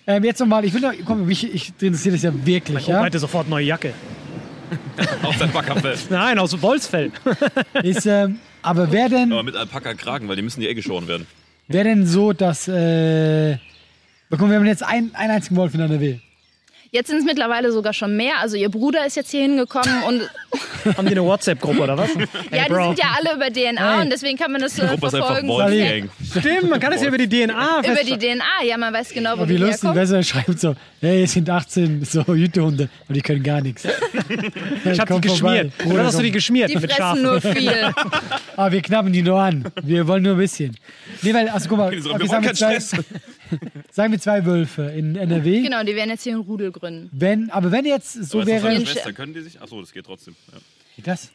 [0.06, 2.92] ähm, jetzt nochmal, ich will noch, komm, mich, ich interessiere das ja wirklich, Mein Opa
[2.92, 3.04] ja?
[3.04, 3.92] hätte sofort neue Jacke.
[5.22, 5.96] Aus Alpaka-Fell.
[6.10, 7.12] Nein, aus Wolfsfell.
[7.82, 11.26] Ist, ähm, aber wer denn, Aber mit Alpaka-Kragen, weil die müssen ja eh geschoren werden.
[11.68, 12.66] wer denn so, dass.
[12.66, 13.58] Äh,
[14.30, 16.18] guck, wir haben jetzt einen, einen einzigen Wolf in NRW.
[16.90, 18.38] Jetzt sind es mittlerweile sogar schon mehr.
[18.40, 20.22] Also ihr Bruder ist jetzt hier hingekommen und
[20.96, 22.10] Haben die eine WhatsApp-Gruppe oder was?
[22.52, 22.88] ja, die Bro.
[22.88, 24.02] sind ja alle über DNA Hey.
[24.04, 26.10] und deswegen kann man das äh, Gruppe ist einfach verfolgen.
[26.38, 29.30] Stimmt, man kann es ja über die DNA Über die DNA, ja, man weiß genau,
[29.30, 29.94] wo Aber wie die lustig, herkommen.
[29.96, 33.86] besser schreibt so, hey, es sind 18 so Jütehunde und die können gar nichts.
[34.84, 35.72] Ich hab die geschmiert.
[35.86, 37.22] Oder hast du die geschmiert Die mit fressen Schafen?
[37.22, 37.72] nur viel.
[38.56, 39.64] Ah, wir knappen die nur an.
[39.82, 40.76] Wir wollen nur ein bisschen.
[41.22, 43.04] Nee, weil, also guck mal, So, okay, wir sagen, wollen wir keinen Stress.
[43.90, 45.62] sagen wir zwei Wölfe in NRW.
[45.62, 47.10] genau, die werden jetzt hier einen Rudel gründen.
[47.12, 48.74] Wenn, aber wenn jetzt so Aber ist das wäre.
[48.74, 49.60] seine Schwester, können die sich?
[49.60, 50.34] Achso, das geht trotzdem.
[50.52, 50.58] Ja.
[51.04, 51.30] Das,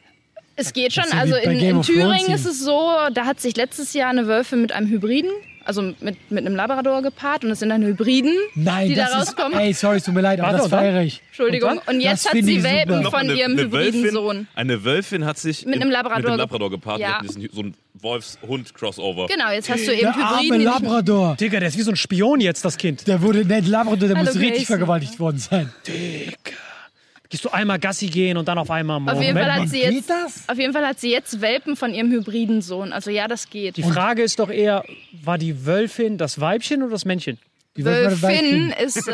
[0.56, 1.04] Es geht schon.
[1.04, 4.56] Ist Also in, in Thüringen ist es so, da hat sich letztes Jahr eine Wölfe
[4.56, 5.30] mit einem Hybriden,
[5.64, 9.10] also mit, mit einem Labrador gepaart und es sind dann Hybriden, nein, die da das
[9.10, 9.58] ist, rauskommen.
[9.58, 11.22] ey, sorry, es tut mir leid, aber Warte, das feiere ich.
[11.28, 11.78] Entschuldigung.
[11.78, 13.10] Und Und, jetzt Das hat sie Welpen super.
[13.10, 14.48] Von eine- ihrem eine hybriden Wölfin, Sohn.
[14.54, 16.98] Eine Wölfin hat sich Mit im- einem Labrador mit einem Labrador gepaart.
[17.00, 17.20] Ja.
[17.22, 19.26] Diesen, so ein Wolfshund-Crossover.
[19.26, 20.52] Genau, jetzt hast du eben Der Hybriden.
[20.52, 21.36] arme Labrador.
[21.36, 23.06] Digga, der ist wie so ein Spion jetzt, das Kind.
[23.06, 25.72] Der wurde, ne, Labrador, der Hallo, muss richtig vergewaltigt worden sein.
[27.30, 29.22] Gehst du einmal Gassi gehen und dann auf einmal Auf morgen.
[29.22, 30.48] jeden, Fall hat sie Geht jetzt, das?
[30.48, 32.92] auf jeden Fall hat sie jetzt Welpen von ihrem hybriden Sohn.
[32.92, 33.76] Also ja, das geht.
[33.76, 37.38] Die Frage ist doch eher, war die Wölfin das Weibchen oder das Männchen?
[37.76, 39.12] Die Wölfin ist äh.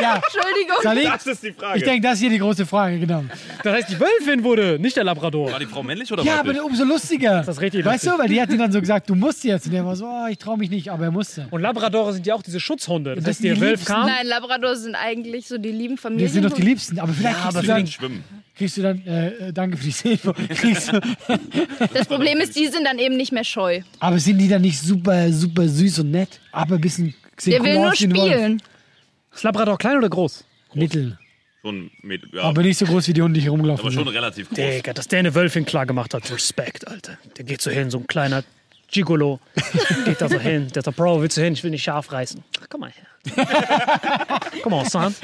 [0.00, 0.76] Ja, Entschuldigung.
[0.82, 1.78] Sally, Das ist die Frage.
[1.78, 3.24] ich denke, das ist hier die große Frage, genau.
[3.62, 5.50] Das heißt, die Wölfin wurde, nicht der Labrador.
[5.50, 7.38] War die Frau männlich oder Ja, aber umso lustiger.
[7.38, 8.22] Das ist richtig Weißt du, lustig.
[8.22, 9.66] weil die hat ihm dann so gesagt, du musst jetzt.
[9.66, 11.48] Und der war so, oh, ich traue mich nicht, aber er musste.
[11.50, 13.16] Und Labradore sind ja auch diese Schutzhunde.
[13.16, 14.06] Das Das heißt, der Wölf kam.
[14.06, 16.30] Nein, Labrador sind eigentlich so die lieben Wir Familien.
[16.30, 16.98] sind doch die Liebsten.
[17.00, 18.24] Aber vielleicht aber kriegst, du dann, Schwimmen.
[18.56, 21.00] kriegst du dann, äh, äh, danke für die Info, kriegst du,
[21.92, 23.80] Das Problem ist, die sind dann eben nicht mehr scheu.
[24.00, 26.40] aber sind die dann nicht super, super süß und nett?
[26.52, 27.14] Aber ein bisschen,
[27.46, 28.62] Der cool will nur spielen.
[29.34, 30.44] Ist Labrador klein oder groß?
[30.74, 31.18] Mittel.
[31.62, 34.04] Schon, mit, ja, Aber nicht so groß wie die Hunde, die hier rumgelaufen aber schon
[34.04, 34.14] sind.
[34.14, 34.56] relativ groß.
[34.58, 36.30] Digga, dass der eine Wölfin klar gemacht hat.
[36.30, 37.16] Respekt, Alter.
[37.38, 38.44] Der geht so hin, so ein kleiner
[38.90, 39.40] Gigolo.
[40.04, 40.68] Geht da so hin.
[40.74, 41.54] Der sagt, Bro, willst du hin?
[41.54, 42.44] Ich will nicht Schaf reißen.
[42.60, 43.06] Ach, komm mal her.
[44.62, 45.14] Komm on, son.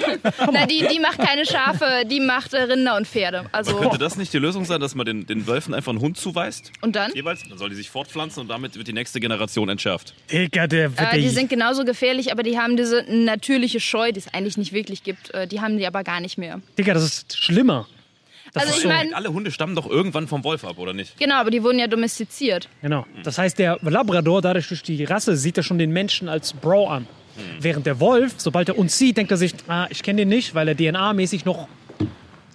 [0.52, 3.46] Na, die, die macht keine Schafe, die macht äh, Rinder und Pferde.
[3.52, 6.16] Also, Könnte das nicht die Lösung sein, dass man den, den Wölfen einfach einen Hund
[6.16, 6.72] zuweist?
[6.80, 7.12] und dann?
[7.14, 7.42] Jeweils?
[7.48, 10.14] Dann soll die sich fortpflanzen und damit wird die nächste Generation entschärft.
[10.30, 14.12] Digga, der wird Äh, die der- sind genauso gefährlich, aber die haben diese natürliche Scheu,
[14.12, 15.32] die es eigentlich nicht wirklich gibt.
[15.34, 16.60] Äh, die haben die aber gar nicht mehr.
[16.78, 17.86] Digga, das ist schlimmer.
[18.52, 20.92] Das Also ist ich so, meine, Alle Hunde stammen doch irgendwann vom Wolf ab, oder
[20.92, 21.16] nicht?
[21.18, 22.68] genau, aber die wurden ja domestiziert.
[22.82, 23.06] Genau.
[23.22, 26.88] Das heißt, der Labrador, dadurch durch die Rasse, sieht er schon den Menschen als Bro
[26.88, 27.06] an.
[27.60, 30.54] Während der Wolf, sobald er uns sieht, denkt er sich, ah, ich kenne den nicht,
[30.54, 31.68] weil er DNA-mäßig noch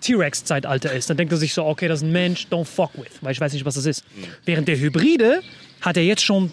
[0.02, 1.10] T-Rex-Zeitalter ist.
[1.10, 3.42] Dann denkt er sich so, okay, das ist ein Mensch, don't fuck with, weil ich
[3.42, 4.04] weiß nicht, was das ist.
[4.46, 5.42] Während der Hybride
[5.82, 6.52] hat er jetzt schon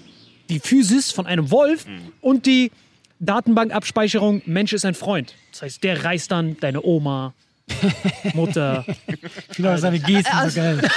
[0.49, 1.87] die Physis von einem Wolf
[2.21, 2.71] und die
[3.21, 5.35] Datenbankabspeicherung, Mensch ist ein Freund.
[5.53, 7.35] Das heißt, der reißt dann deine Oma,
[8.35, 8.85] Mutter.
[9.57, 10.79] Genau, seine Gesten so geil.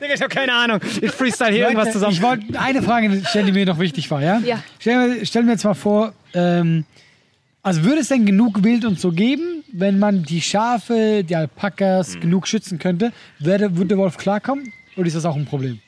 [0.00, 0.80] Digga, ich habe keine Ahnung.
[1.00, 2.12] Ich freestyle hier irgendwas Leute, zusammen.
[2.12, 4.38] Ich wollte eine Frage stellen, die mir noch wichtig war, ja?
[4.38, 4.62] Ja.
[4.78, 6.84] Stellen wir, stellen wir jetzt mal vor, ähm,
[7.62, 12.18] also würde es denn genug Wild und so geben, wenn man die Schafe, die Alpakas
[12.18, 13.12] genug schützen könnte?
[13.38, 14.72] Würde, würde der Wolf klarkommen?
[14.96, 15.80] Oder ist das auch ein Problem?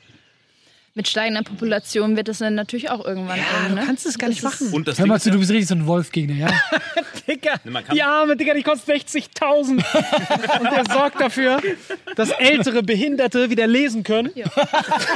[0.95, 3.83] Mit steigender Population wird es dann natürlich auch irgendwann eng, du ne?
[3.85, 4.73] kannst es gar nicht machen.
[4.73, 6.47] Und das Hör mal zu, ja, du bist richtig so ein Wolfgegner, ja?
[7.27, 9.71] Digga, kann- die Arme, Digga, die kostet 60.000.
[10.61, 11.61] Und der sorgt dafür,
[12.17, 14.31] dass ältere Behinderte wieder lesen können.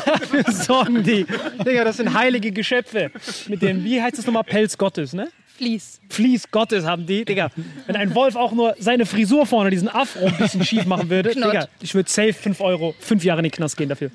[0.05, 1.27] Dafür sorgen die.
[1.65, 3.11] Digga, das sind heilige Geschöpfe.
[3.49, 5.29] Mit dem, wie heißt das nochmal, Pelz Gottes, ne?
[5.57, 6.01] Fließ.
[6.11, 7.25] Fließ Gottes haben die.
[7.25, 7.51] Digga,
[7.87, 11.31] wenn ein Wolf auch nur seine Frisur vorne, diesen Afro ein bisschen schief machen würde,
[11.31, 11.53] Knott.
[11.53, 14.11] Digga, ich würde safe 5 Euro, 5 Jahre in den Knast gehen dafür.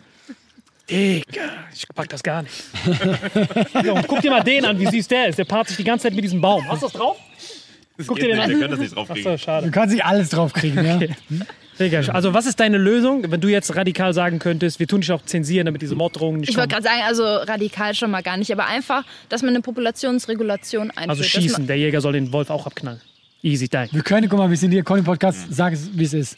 [0.90, 1.42] Digga,
[1.74, 2.56] ich pack das gar nicht.
[3.84, 5.40] Ja, und guck dir mal den an, wie süß der ist.
[5.40, 6.66] Der paart sich die ganze Zeit mit diesem Baum.
[6.68, 7.18] Hast du das drauf?
[8.08, 8.50] Guck dir den nicht, an.
[8.50, 9.38] wir können das nicht Achso, draufkriegen.
[9.38, 9.66] schade.
[9.68, 11.00] Du kannst nicht alles draufkriegen, ja?
[11.80, 15.12] Digga, also was ist deine Lösung, wenn du jetzt radikal sagen könntest, wir tun dich
[15.12, 18.38] auch zensieren, damit diese Morddrohungen nicht Ich wollte gerade sagen, also radikal schon mal gar
[18.38, 21.10] nicht, aber einfach, dass man eine Populationsregulation einführt.
[21.10, 23.02] Also schießen, der Jäger soll den Wolf auch abknallen.
[23.42, 23.90] Easy, dein.
[23.92, 26.38] Wir können, guck mal, wir sind hier, Conny Podcast, sag es, wie es ist.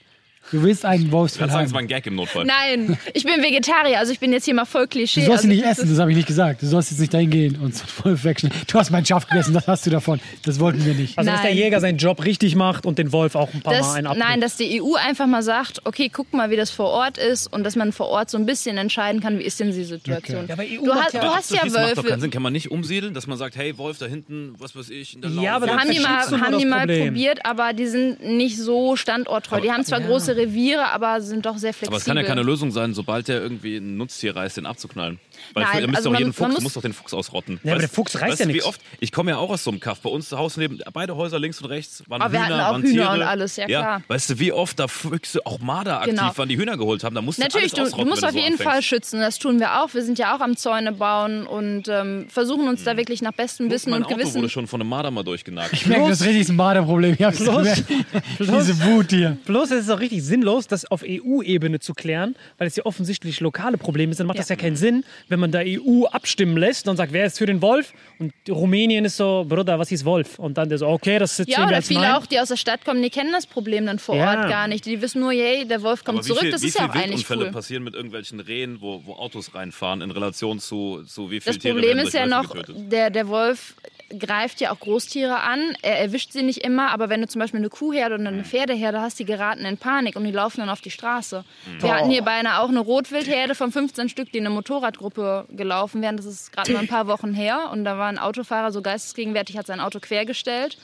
[0.52, 2.46] Du willst einen Ich Wolfsfell kann sagen, es war ein Gag im Notfall.
[2.46, 5.22] Nein, ich bin Vegetarier, also ich bin jetzt hier mal voll Klischee.
[5.22, 6.62] Du sollst also ihn nicht essen, das habe ich nicht gesagt.
[6.62, 8.58] Du sollst jetzt nicht dahin gehen und so einen Wolf wegschneiden.
[8.68, 10.20] Du hast mein Schaf gegessen, das hast du davon.
[10.43, 11.18] Das wollten wir nicht.
[11.18, 11.58] Also dass der Nein.
[11.58, 14.39] Jäger seinen Job richtig macht und den Wolf auch ein paar Das, Mal einen nein,
[14.39, 17.64] dass die EU einfach mal sagt, okay, guck mal, wie das vor Ort ist und
[17.64, 20.43] dass man vor Ort so ein bisschen entscheiden kann, wie ist denn die Situation.
[20.43, 20.48] Okay.
[20.48, 22.22] Ja, aber EU du, hast, ja- du hast ja abzuschließen macht doch keinen Wölfe.
[22.22, 22.32] Sinn.
[22.32, 25.22] Kann man nicht umsiedeln, dass man sagt, hey, Wolf da hinten, was weiß ich, in
[25.22, 25.43] der Laube.
[25.46, 28.96] Ja, aber dann Haben die, mal, haben die mal probiert, aber die sind nicht so
[28.96, 29.60] standorttreu.
[29.60, 31.90] Die haben zwar große große Reviere, aber sind doch sehr flexibel.
[31.90, 35.20] Aber es kann ja keine Lösung sein, sobald der irgendwie ein Nutztier reißt, den abzuknallen.
[35.54, 37.14] Weil Nein, ihr müsst also doch man- jeden man Fuchs, muss- muss doch den Fuchs
[37.14, 37.60] ausrotten.
[37.64, 38.82] Ja, aber der Fuchs reißt weißt ja wie oft?
[39.00, 40.00] Ich komme ja auch aus so einem Kaff.
[40.02, 42.60] Bei uns zu Hause neben beide Häuser links und rechts waren Aber wir Hühner, hatten
[42.66, 43.14] auch waren Hühner Tiere.
[43.14, 44.02] und alles, ja, klar.
[44.08, 46.38] Weißt du, wie oft da Füchse, auch Marder aktiv Genau.
[46.38, 47.16] waren, die Hühner geholt haben?
[47.16, 48.64] Da musst Natürlich, du du, musst auf so jeden anfängst.
[48.64, 49.20] Fall schützen.
[49.20, 49.93] Das tun wir auch.
[49.93, 53.70] Wir sind ja auch am Zäune bauen und ähm, versuchen uns da wirklich nach bestem
[53.70, 54.36] Wissen mein und Auto Gewissen.
[54.36, 55.74] wurde schon von einem Marder mal durchgenagt.
[55.74, 57.14] Ich merke, das ist richtig ein Marderproblem.
[57.18, 57.84] Ich hab's Plus- gemerkt.
[58.39, 59.38] Diese Wut hier.
[59.46, 63.39] Bloß es ist auch richtig sinnlos, das auf EU-Ebene zu klären, weil es ja offensichtlich
[63.39, 64.20] lokale Probleme sind.
[64.20, 65.04] Dann macht das ja keinen Sinn,
[65.36, 67.92] wenn man da EU abstimmen lässt und sagt, wer ist für den Wolf?
[68.20, 70.40] Und Rumänien ist so, Bruder, was ist Wolf?
[70.40, 72.14] Und dann der so, okay, das sitzt Ja, oder als viele Nein.
[72.14, 74.30] auch, die aus der Stadt kommen, die kennen das Problem dann vor Ja.
[74.30, 74.86] Ort gar nicht.
[74.86, 76.40] Die wissen nur, yay, der Wolf kommt zurück.
[76.40, 77.52] viel, das ist ja viel auch eigentlich Wildunfälle cool.
[77.52, 81.62] passieren mit irgendwelchen Rehen, wo, wo Autos reinfahren in Relation zu, zu wie viele Das
[81.62, 83.76] Tiere Problem ist ja noch, der, der Wolf
[84.20, 85.76] greift ja auch Großtiere an.
[85.82, 89.01] Er erwischt sie nicht immer, aber wenn du zum Beispiel eine Kuhherde oder eine Pferdeherde
[89.01, 91.43] hast, die geraten in Panik und die laufen dann auf die Straße.
[91.80, 96.01] Wir hatten hier beinahe auch eine Rotwildherde von 15 Stück, die in eine Motorradgruppe gelaufen
[96.01, 96.18] wären.
[96.18, 97.70] Das ist gerade mal ein paar Wochen her.
[97.72, 100.78] Und da war ein Autofahrer so geistesgegenwärtig, hat sein Auto quergestellt.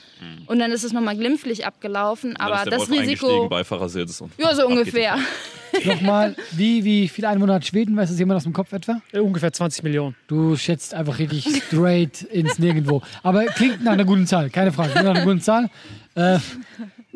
[0.46, 2.36] Und dann ist es nochmal glimpflich abgelaufen.
[2.36, 3.48] Aber ist der das Wolf Risiko.
[3.48, 5.16] Beifahrersitz und Ja, so ungefähr.
[5.84, 7.96] Nochmal, wie, wie viele Einwohner hat Schweden?
[7.96, 9.00] Weißt du das jemand aus dem Kopf etwa?
[9.10, 10.14] Äh, Ungefähr 20 Millionen.
[10.26, 13.02] Du schätzt einfach richtig straight ins Nirgendwo.
[13.22, 14.94] Aber klingt nach einer guten Zahl, keine Frage.
[14.94, 15.70] Nach einer guten Zahl.
[16.14, 16.38] Äh,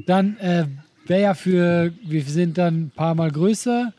[0.07, 0.66] dann äh,
[1.07, 3.92] wäre ja für, wir sind dann ein paar Mal größer.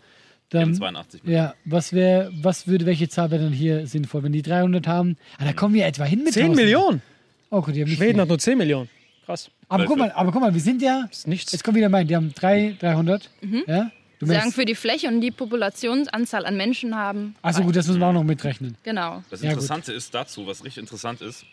[0.50, 4.24] Dann, 82 ja, was wäre, was würde, welche Zahl wäre dann hier sinnvoll?
[4.24, 6.56] Wenn die 300 haben, ah, da kommen wir etwa hin mit 10 1000.
[6.66, 7.02] Millionen?
[7.50, 8.22] Oh gut, die haben nicht Schweden viel.
[8.22, 8.90] hat nur 10 Millionen.
[9.26, 9.50] Krass.
[9.68, 11.52] Aber guck mal, aber guck mal, wir sind ja, Das ist nichts.
[11.52, 13.30] jetzt kommt wieder mein, die haben drei, 300.
[13.68, 13.92] Ja?
[14.20, 17.36] Du Sagen merkst, für die Fläche und die Populationsanzahl an Menschen haben.
[17.42, 18.78] achso gut, das müssen wir auch noch mitrechnen.
[18.84, 19.24] Genau.
[19.30, 19.50] Das Ja.
[19.50, 21.44] Interessante ist dazu, was richtig interessant ist,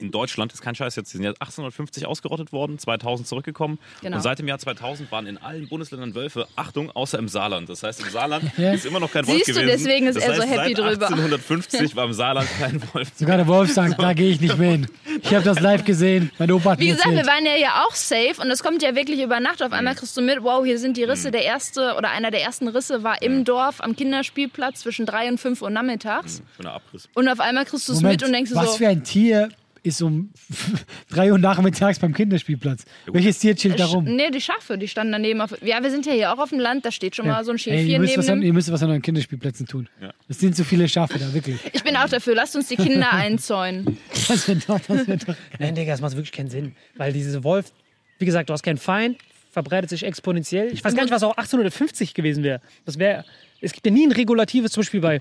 [0.00, 3.78] in Deutschland ist kein Scheiß jetzt, die sind ja 1850 ausgerottet worden, 2000 zurückgekommen.
[4.02, 4.16] Genau.
[4.16, 7.68] Und seit dem Jahr 2000 waren in allen Bundesländern Wölfe, Achtung, außer im Saarland.
[7.68, 8.72] Das heißt, im Saarland Ja.
[8.72, 9.68] ist immer noch kein Wolf Siehst du, gewesen.
[9.84, 11.06] deswegen ist das er so heißt, happy seit drüber.
[11.06, 13.08] 1850 war im Saarland kein Wolf.
[13.14, 14.86] Sogar der Wolf sagt, da gehe ich nicht mehr hin.
[15.22, 17.34] Ich habe das live gesehen, mein Opa hat Wie mir gesagt, wir erzählt.
[17.36, 19.62] waren ja hier auch safe und das kommt ja wirklich über Nacht.
[19.62, 21.30] Auf einmal kriegst du mit, wow, hier sind die Risse.
[21.30, 25.38] Der erste oder einer der ersten Risse war im Dorf am Kinderspielplatz zwischen 3 und
[25.38, 26.42] 5 Uhr nachmittags.
[26.56, 27.08] Schöner Abriss.
[27.14, 29.50] Und auf einmal kriegst du es mit und denkst du was so, für ein Tier
[29.82, 30.30] ist um
[31.10, 32.84] 3 Uhr nachmittags beim Kinderspielplatz?
[33.06, 34.04] Welches Tier chillt da rum?
[34.04, 35.40] nee, die Schafe, die standen daneben.
[35.40, 37.52] Auf, ja, wir sind ja hier auch auf dem Land, da steht schon mal so
[37.52, 38.46] ein Schäfchen ihr, müsst was neben an, dem.
[38.46, 39.88] ihr müsst was an euren Kinderspielplätzen tun.
[40.00, 40.12] Ja.
[40.28, 41.58] Es sind zu viele Schafe da, wirklich.
[41.72, 43.98] Ich bin auch dafür, lasst uns die Kinder einzäunen.
[44.28, 45.34] Das wird doch, das wird doch.
[45.58, 46.74] Nein, Digga, das macht wirklich keinen Sinn.
[46.96, 47.72] Weil diese Wolf,
[48.18, 49.18] wie gesagt, du hast keinen Feind,
[49.50, 50.72] verbreitet sich exponentiell.
[50.72, 52.60] Ich weiß gar nicht, was auch 1850 gewesen wäre.
[52.84, 53.24] Das wäre,
[53.60, 55.20] es gibt ja nie ein regulatives, zum Beispiel bei,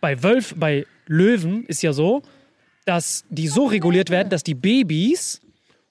[0.00, 2.22] bei Wölf, bei Löwen ist ja so,
[2.84, 5.40] dass die so reguliert werden, dass die Babys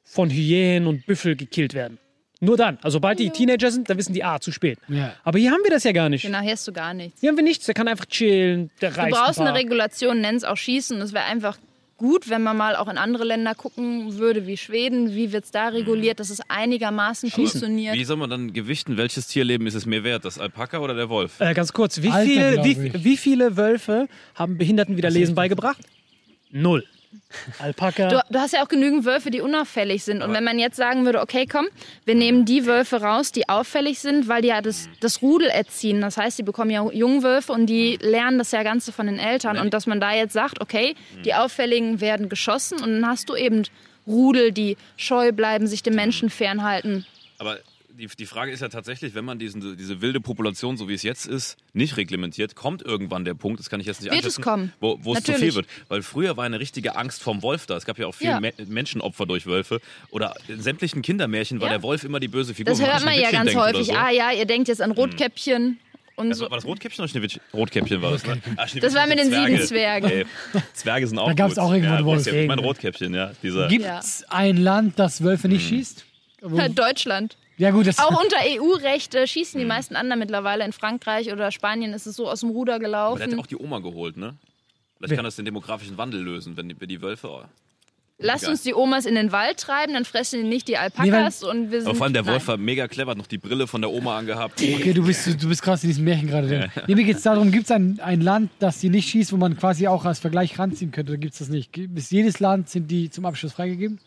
[0.03, 1.97] von Hyänen und Büffel gekillt werden.
[2.39, 2.77] Nur dann.
[2.81, 4.77] Also sobald die Teenager sind, dann wissen die, ah, zu spät.
[4.89, 5.13] Ja.
[5.23, 6.23] Aber hier haben wir das ja gar nicht.
[6.23, 7.21] Genau, hier hast du gar nichts.
[7.21, 7.65] Hier haben wir nichts.
[7.65, 9.57] Der kann einfach chillen, der Du reißt brauchst ein eine.
[9.57, 10.99] Regulation, nenn es auch Schießen.
[11.01, 11.57] Es wäre einfach
[11.97, 15.51] gut, wenn man mal auch in andere Länder gucken würde, wie Schweden, wie wird es
[15.51, 17.95] da reguliert, dass es einigermaßen funktioniert.
[17.95, 21.07] Wie soll man dann gewichten, welches Tierleben ist es mehr wert, das Alpaka oder der
[21.07, 21.39] Wolf?
[21.39, 25.79] Äh, ganz kurz, wie, Alter, viel, wie, wie viele Wölfe haben Behinderten wieder Lesen beigebracht?
[26.53, 26.85] Null.
[27.59, 28.09] Alpaka.
[28.09, 30.21] Du, du hast ja auch genügend Wölfe, die unauffällig sind.
[30.21, 31.67] Und wenn man jetzt sagen würde, okay, komm,
[32.05, 36.01] wir nehmen die Wölfe raus, die auffällig sind, weil die ja das, das Rudel erziehen.
[36.01, 39.57] Das heißt, die bekommen ja Jungwölfe und die lernen das ja Ganze von den Eltern.
[39.57, 40.95] Und dass man da jetzt sagt, okay,
[41.25, 43.63] die Auffälligen werden geschossen und dann hast du eben
[44.05, 47.05] Rudel, die scheu bleiben, sich dem Menschen fernhalten.
[47.39, 47.57] Aber
[47.97, 51.03] die, die Frage ist ja tatsächlich, wenn man diesen, diese wilde Population, so wie es
[51.03, 54.41] jetzt ist, nicht reglementiert, kommt irgendwann der Punkt, das kann ich jetzt nicht Wird es
[54.41, 54.73] kommen.
[54.79, 55.67] wo, wo es zu viel wird.
[55.89, 57.77] Weil früher war eine richtige Angst vom Wolf da.
[57.77, 58.39] Es gab ja auch viele Ja.
[58.39, 59.79] Me Menschenopfer durch Wölfe.
[60.09, 61.73] Oder in sämtlichen Kindermärchen war Ja.
[61.75, 62.71] der Wolf immer die böse Figur.
[62.73, 63.87] Das hört an man ja ganz häufig.
[63.87, 63.93] So.
[63.93, 65.79] Ah ja, ihr denkt jetzt an Rotkäppchen
[66.15, 66.45] und Das so.
[66.45, 67.41] war, war das Rotkäppchen oder Schneewittchen?
[67.53, 68.41] Rotkäppchen war das, ne?
[68.57, 70.09] Ah, Das war mit den sind sieben Zwergen.
[70.09, 70.25] Ey,
[70.73, 71.63] Zwerge sind auch Da gab's gut.
[71.63, 72.19] auch irgendwo ja, Wolf.
[72.19, 73.31] Rotkäppchen, Mein Rotkäppchen, ja.
[73.67, 73.99] Gibt Ja.
[73.99, 76.05] es ein Land, das Wölfe nicht schießt?
[76.75, 77.37] Deutschland.
[77.57, 80.65] Ja gut, das Auch unter EU-Recht äh, schießen die meisten anderen mittlerweile.
[80.65, 83.39] In Frankreich oder Spanien ist es so aus dem Ruder Aber der hat ja gelaufen.
[83.39, 84.35] auch die Oma geholt, ne?
[84.97, 87.29] Vielleicht kann das den demografischen Wandel lösen, wenn die, wenn die Wölfe.
[87.29, 87.43] oh.
[88.19, 91.71] Lasst uns die Omas in den Wald treiben, dann fressen die nicht die Alpakas und
[91.71, 91.89] wir sind.
[91.89, 94.17] Aber vor allem der Wolf war mega clever, hat noch die Brille von der Oma
[94.17, 94.61] angehabt.
[94.61, 96.71] Okay, du bist, du bist krass in diesem Märchen gerade drin.
[96.87, 99.37] Nee, mir geht es darum, gibt es ein, ein Land, das die nicht schießt, wo
[99.37, 101.75] man quasi auch als Vergleich ranziehen könnte, oder gibt es das nicht?
[101.77, 103.99] Ist jedes Land, sind die zum Abschluss freigegeben?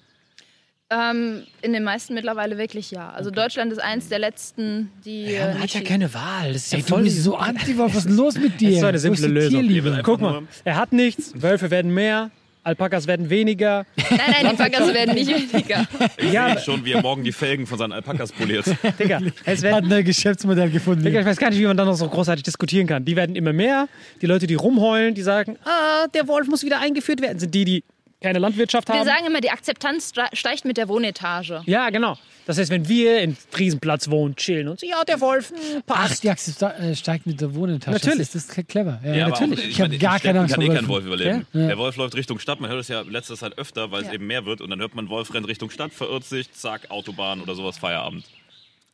[0.89, 3.11] Ähm, in den meisten mittlerweile wirklich ja.
[3.11, 5.24] Also Deutschland ist eins der letzten, die.
[5.24, 6.53] ja, äh, man hat nicht ja keine Wahl.
[6.53, 8.68] Das ist ja du voll so anti was ist denn los mit dir?
[8.68, 10.01] Das ist so eine simple Lösung.
[10.05, 12.30] Guck mal, er hat nichts, Wölfe werden mehr,
[12.62, 13.84] Alpakas werden weniger.
[13.97, 15.87] Nein, nein, die Alpakas werden nicht weniger.
[16.18, 18.66] Ich Ja, sehe schon, wie er morgen die Felgen von seinen Alpakas poliert.
[18.99, 21.05] Digga, es Hat werden, ein Geschäftsmodell gefunden.
[21.05, 23.05] Digga, ich weiß gar nicht, wie man da noch so großartig diskutieren kann.
[23.05, 23.89] Die werden immer mehr.
[24.22, 27.64] Die Leute, die rumheulen, die sagen, ah, der Wolf muss wieder eingeführt werden, sind die,
[27.64, 27.84] die
[28.27, 29.07] keine Landwirtschaft Wir haben.
[29.07, 31.62] sagen immer, die Akzeptanz steigt mit der Wohnetage.
[31.66, 32.16] Ja, genau.
[32.47, 35.97] Das heißt, wenn wir in Friesenplatz wohnen, chillen und so, ja, der Wolf hm, Ach,
[35.97, 36.22] passt.
[36.22, 37.93] die Akzeptanz äh, steigt mit der Wohnetage.
[37.93, 38.18] Natürlich.
[38.18, 39.01] Das ist, das ist clever.
[39.05, 39.64] Ja, Ja, aber natürlich.
[39.64, 40.89] Auch, ich meine, habe gar keine Angst kann eh kein Wölfen.
[40.89, 41.47] Wolf überleben.
[41.53, 41.66] Ja.
[41.68, 42.61] Der Wolf läuft Richtung Stadt.
[42.61, 44.14] Man hört es ja in letzter Zeit öfter, weil es Ja.
[44.14, 44.61] eben mehr wird.
[44.61, 48.24] Und dann hört man, Wolf rennt Richtung Stadt, verirrt sich, zack, Autobahn oder sowas, Feierabend.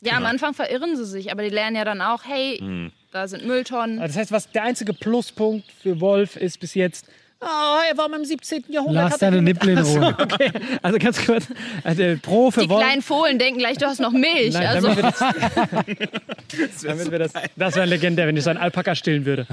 [0.00, 3.46] Ja, am Anfang verirren sie sich, aber die lernen ja dann auch, hey, da sind
[3.46, 4.00] Mülltonnen.
[4.00, 7.06] Das heißt, was der einzige Pluspunkt für Wolf ist bis jetzt,
[7.42, 8.64] ah, er war mal im 17.
[8.68, 9.10] Jahrhundert.
[9.10, 10.16] Lass deine Nippel in Ruhe.
[10.18, 11.46] Okay, also ganz kurz.
[11.84, 12.82] Also Pro für Die Wolf.
[12.82, 14.52] kleinen Fohlen denken gleich, du hast noch Milch.
[14.54, 18.58] Nein, also, damit wir das, damit wir das, das wäre legendär, wenn ich so einen
[18.58, 19.46] Alpaka stillen würde.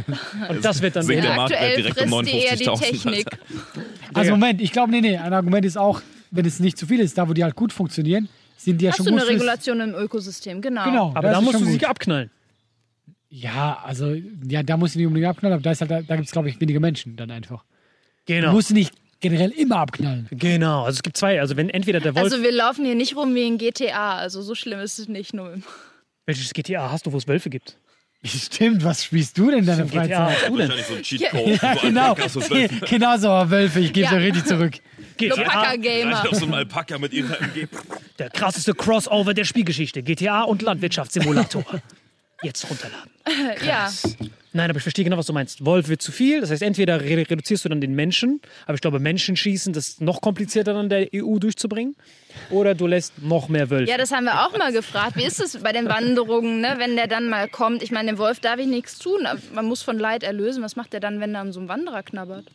[0.50, 2.70] Und das wird dann Sinkt der der, Marktwert aktuell direkt um frisst die eher die
[2.70, 3.28] 59.000, Technik.
[4.14, 7.00] Also Moment, ich glaube, nee, nee, ein Argument ist auch, wenn es nicht zu viel
[7.00, 9.28] ist, da wo die halt gut funktionieren, sind die ja Hast schon du gut eine
[9.30, 10.84] fürs- Regulation im Ökosystem, genau.
[10.86, 12.30] Genau, aber da musst du sie abknallen.
[13.32, 14.16] Ja, also,
[14.48, 16.32] ja, da musst du nicht unbedingt abknallen, aber da, ist halt, da, da gibt es,
[16.32, 17.64] glaube ich, weniger Menschen dann einfach.
[18.28, 18.52] Du Genau.
[18.52, 20.28] musst nicht generell immer abknallen.
[20.32, 20.84] Genau.
[20.84, 21.40] Also es gibt zwei.
[21.42, 22.24] Also wenn entweder der Wolf.
[22.26, 25.34] Also wir laufen hier nicht rum wie in GTA, also so schlimm ist es nicht
[25.34, 25.54] nur.
[25.54, 25.64] im-
[26.26, 27.78] welches GTA hast du, wo es Wölfe gibt?
[28.24, 30.20] Stimmt, was spielst du denn in deiner GTA Freizeit?
[30.44, 30.70] hast du denn?
[30.70, 31.62] Wahrscheinlich so ein Cheatcode.
[31.62, 32.16] Ja, genau.
[32.90, 34.12] Genau so, aber Wölfe, ich gebe Ja.
[34.20, 34.74] dir richtig zurück.
[35.18, 37.68] GTA, reiten auf so einem Alpaka mit ihrer MG.
[38.20, 40.04] der krasseste Crossover der Spielgeschichte.
[40.04, 41.64] GTA und Landwirtschaftssimulator.
[42.42, 43.12] Jetzt runterladen.
[43.66, 43.92] Ja,
[44.52, 45.64] Nein, aber ich verstehe genau, was du meinst.
[45.64, 46.42] Wolf wird zu viel.
[46.42, 49.90] Das heißt, entweder re reduzierst du dann den Menschen, aber ich glaube, Menschen schießen, das
[49.90, 51.96] ist noch komplizierter dann der EU durchzubringen.
[52.50, 53.90] Oder du lässt noch mehr Wölfe.
[53.92, 55.18] ja, das haben wir auch mal gefragt.
[55.18, 56.76] Wie ist es bei den Wanderungen, ne?
[56.78, 57.84] wenn der dann mal kommt?
[57.84, 60.64] Ich meine, dem Wolf darf ich nichts tun, man muss von Leid erlösen.
[60.64, 62.46] Was macht der dann, wenn er an so einem Wanderer knabbert?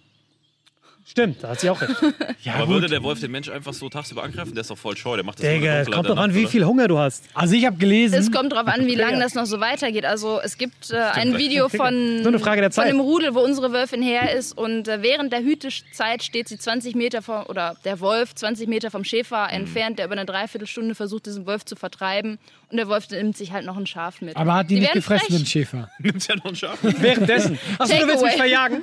[1.06, 1.94] Stimmt, da hat sie auch recht.
[2.44, 2.74] Ja, Aber gut.
[2.76, 4.54] würde der Wolf den Mensch einfach so tagsüber angreifen?
[4.54, 5.16] Der ist doch voll scheu.
[5.16, 7.24] Der macht das Digga, es kommt doch an, wie viel Hunger du hast.
[7.34, 10.04] Also ich habe gelesen, Es kommt darauf an, wie lange das noch so weitergeht.
[10.04, 12.90] Also es gibt äh, ein Video von, Nur eine Frage der von Zeit.
[12.90, 16.94] einem Rudel, wo unsere Wölfin her ist und äh, während der Hütezeit steht sie 20
[16.94, 19.54] Meter vom, oder der Wolf 20 Meter vom Schäfer Mhm.
[19.56, 22.38] entfernt, der über eine Dreiviertelstunde versucht, diesen Wolf zu vertreiben
[22.70, 24.36] und der Wolf nimmt sich halt noch ein Schaf mit.
[24.36, 25.48] aber hat die, nicht werden gefressen, den frech.
[25.50, 25.76] Schäfer.
[25.78, 25.90] oder?
[25.98, 26.78] Nimmt ja noch ein Schaf.
[26.82, 27.58] Währenddessen.
[27.78, 28.82] Achso, du willst mich verjagen?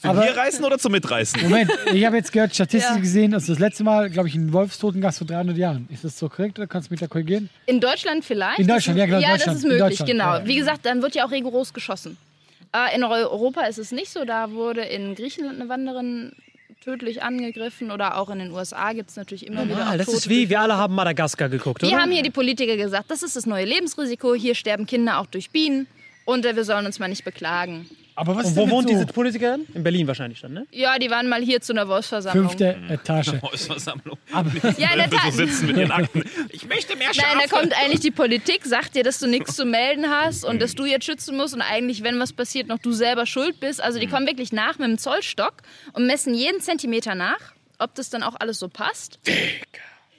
[0.00, 1.42] Zum Aber- Bier reißen oder zum Mitreißen?
[1.42, 3.00] Moment, ich habe jetzt gehört, Statistik Ja.
[3.00, 5.86] gesehen, also das letzte Mal, glaube ich, ein Wolfstotengast vor 300 Jahren.
[5.92, 7.50] Ist das so korrekt oder kannst du mich da korrigieren?
[7.66, 8.58] In Deutschland vielleicht?
[8.58, 10.34] In Deutschland, ja, genau, Ja, Deutschland, das ist möglich, genau.
[10.38, 10.46] ja.
[10.46, 12.16] Wie gesagt, dann wird ja auch rigoros geschossen.
[12.74, 14.24] Äh, in Europa ist es nicht so.
[14.24, 16.32] Da wurde in Griechenland eine Wanderin
[16.82, 20.06] tödlich angegriffen oder auch in den USA gibt es natürlich immer wieder Ah, auch das
[20.06, 21.94] Tote ist wie, wir alle haben Madagaskar geguckt, oder?
[22.00, 24.34] haben hier die Politiker gesagt, das ist das neue Lebensrisiko.
[24.34, 25.88] Hier sterben Kinder auch durch Bienen
[26.24, 27.86] und äh, wir sollen uns mal nicht beklagen.
[28.20, 29.66] Aber was Und ist wo denn wohnt mit diese so Politikerin?
[29.72, 30.66] In Berlin wahrscheinlich dann, ne?
[30.72, 32.48] Ja, die waren mal hier zu einer Wolfsversammlung.
[32.50, 33.32] fünfte Etage?
[33.42, 34.18] Hausversammlung.
[34.76, 35.32] Ja, in der Tat.
[35.32, 36.22] so sitzen mit ihren Akten.
[36.50, 37.28] Ich möchte mehr Schafe.
[37.34, 40.60] Nein, da kommt eigentlich die Politik, sagt dir, dass du nichts zu melden hast und
[40.60, 43.82] dass du jetzt schützen musst und eigentlich, wenn was passiert, noch du selber schuld bist.
[43.82, 45.54] Also die kommen wirklich nach mit dem Zollstock
[45.94, 47.40] und messen jeden Zentimeter nach,
[47.78, 49.18] ob das dann auch alles so passt.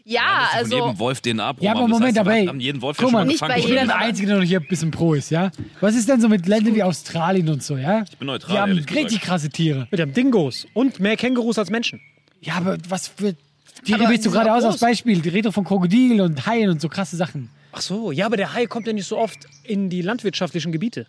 [0.03, 1.65] Ja, Von also jedem Wolf DNA-Probe.
[1.65, 3.65] Ja, aber Moment, aber ey, Haben jeden Wolf guck ja schon mal, nicht bei Ich
[3.65, 5.51] bin der Einzige, der noch hier ein bisschen pro ist, ja?
[5.79, 8.03] Was ist denn so mit Ländern wie Australien und so, ja?
[8.09, 9.23] Ich bin neutral, Die haben richtig gesagt.
[9.23, 9.87] krasse Tiere.
[9.91, 12.01] Mit dem Dingos und mehr Kängurus als Menschen.
[12.41, 13.35] Ja, aber was für
[13.83, 14.79] Tiere Aber willst du die gerade aus als.
[14.79, 15.21] Beispiel?
[15.21, 17.49] Die Rede von Krokodilen und Haien und so krasse Sachen.
[17.71, 21.05] Ach so, ja, aber der Hai kommt ja nicht so oft in die landwirtschaftlichen Gebiete.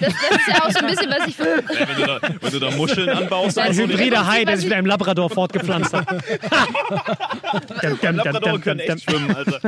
[0.00, 1.36] Das, das ist ja auch so ein bisschen, was ich
[1.78, 4.56] Ja, wenn, du da, wenn du da Muscheln anbaust, Ein also Ein hybrider Hai, der
[4.56, 6.06] sich ich- mit einem Labrador fortgepflanzt hat.
[7.82, 9.60] Dum, dum, Labrador können echt schwimmen, Alter.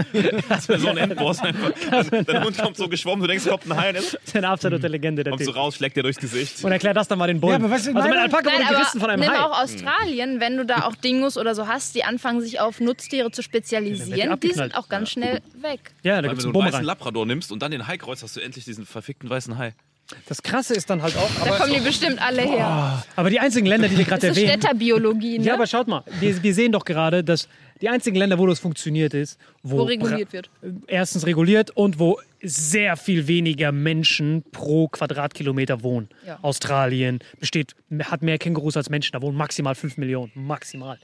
[0.48, 1.70] Das wäre so ein Endboss einfach.
[2.26, 5.22] Dein Hund kommt so geschwommen, du denkst, kommt ein Hai, Das ist eine absolute Legende,
[5.22, 6.64] der kommst du raus, schlägt dir durchs Gesicht.
[6.64, 7.60] Und erklär das dann mal den Bullen.
[7.60, 9.38] Ja, aber was ich also meine- Alpaka wurde gerissen von einem nimm Hai.
[9.40, 13.30] auch Australien, wenn du da auch Dingus oder so hast, die anfangen sich auf Nutztiere
[13.30, 15.80] zu dann spezialisieren, die sind auch ganz schnell weg.
[16.02, 16.84] Ja, da gibt's wenn du einen weißen.
[16.86, 19.74] Labrador nimmst und dann den Hai kreuzt, hast du endlich diesen verfickten weißen Hai.
[20.28, 23.04] Das Krasse ist dann halt auch, Da kommen die bestimmt alle her.
[23.16, 24.60] aber die einzigen Länder, die wir gerade Das ist erwähnen.
[24.60, 25.44] Städterbiologie, ne?
[25.44, 27.48] Ja, aber schaut mal, wir, wir sehen doch gerade, dass
[27.80, 30.48] die einzigen Länder, wo das funktioniert ist, wo, wo reguliert wird.
[30.86, 36.08] erstens reguliert und wo sehr viel weniger Menschen pro Quadratkilometer wohnen.
[36.26, 36.38] Ja.
[36.42, 40.98] Australien besteht, hat mehr Kängurus als Menschen, da wohnen maximal 5 Millionen, maximal.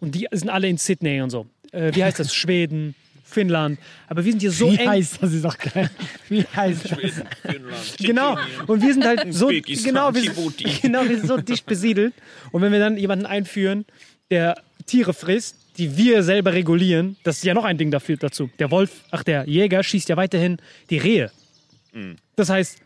[0.00, 1.46] Und die sind alle in Sydney und so.
[1.72, 2.34] Äh, wie heißt das?
[2.34, 2.94] Schweden,
[3.28, 3.78] Finnland.
[4.08, 4.88] Aber wir sind hier so Wie eng.
[4.88, 5.32] heißt das?
[5.32, 5.90] Ist auch geil.
[6.28, 7.96] Wie heißt das?
[7.98, 8.38] Genau.
[8.66, 10.64] Und wir sind halt so, genau, wir, Djibouti.
[10.82, 12.14] genau, wir sind so dicht besiedelt.
[12.52, 13.84] Und wenn wir dann jemanden einführen,
[14.30, 14.56] der
[14.86, 18.50] Tiere frisst, die wir selber regulieren, das ist ja noch ein Ding dafür, dazu.
[18.58, 20.56] Der Wolf, ach, der Jäger schießt ja weiterhin
[20.90, 21.30] die Rehe.
[22.36, 22.78] Das heißt,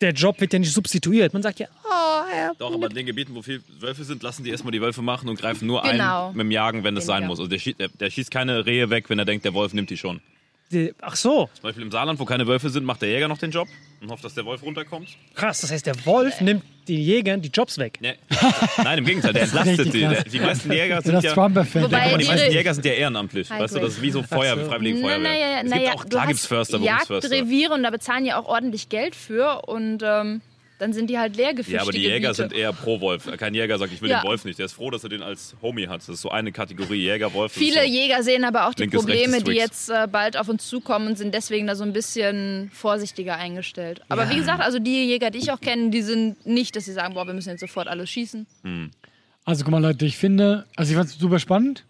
[0.00, 1.32] der Job wird ja nicht substituiert.
[1.32, 4.50] Man sagt ja, oh, Doch, aber in den Gebieten, wo viele Wölfe sind, lassen die
[4.50, 6.28] erstmal die Wölfe machen und greifen nur Genau.
[6.28, 7.38] ein mit dem Jagen, wenn es sein muss.
[7.38, 9.90] Also der, schießt, der, der schießt keine Rehe weg, wenn er denkt, der Wolf nimmt
[9.90, 10.20] die schon.
[11.00, 13.52] Ach so, Zum Beispiel im Saarland, wo keine Wölfe sind, macht der Jäger noch den
[13.52, 13.68] Job
[14.00, 15.08] und hofft, dass der Wolf runterkommt.
[15.34, 15.60] krass.
[15.60, 17.98] Das heißt, der Wolf nimmt den Jägern die Jobs weg.
[18.00, 18.14] Nee.
[18.82, 20.00] Nein, im Gegenteil, der entlastet richtig die.
[20.02, 20.14] krass.
[20.14, 21.36] Der, die meisten Jäger sind das ja.
[21.36, 23.48] Wobei- Guck mal, die meisten Jäger sind ja ehrenamtlich.
[23.48, 24.64] Weißt du, das ist wie so Feuer, so.
[24.64, 25.18] Freiwillige Nein, Feuerwehr.
[25.30, 26.78] nein, nein, es nein, gibt ja, auch, klar hast gibt es Förster.
[26.78, 30.40] Jagdreviere und da bezahlen ja auch ordentlich Geld für und ähm,
[30.78, 31.74] dann sind die halt leer gefischt.
[31.74, 32.34] Ja, aber die Jäger Gebiete.
[32.34, 33.30] sind eher pro Wolf.
[33.38, 34.20] Kein Jäger sagt, ich will Ja.
[34.20, 34.58] den Wolf nicht.
[34.58, 36.00] Der ist froh, dass er den als Homie hat.
[36.02, 37.52] Das ist so eine Kategorie Jäger, Wolf.
[37.52, 37.86] Viele so.
[37.88, 41.16] Jäger sehen aber auch die Linkes, Probleme, die jetzt äh, bald auf uns zukommen und
[41.18, 44.02] sind deswegen da so ein bisschen vorsichtiger eingestellt.
[44.08, 46.92] Aber wie gesagt, also die Jäger, die ich auch kenne, die sind nicht, dass sie
[46.92, 48.46] sagen, boah, wir müssen jetzt sofort alles schießen.
[49.44, 51.84] Also guck mal Leute, ich finde, also ich fand es super spannend.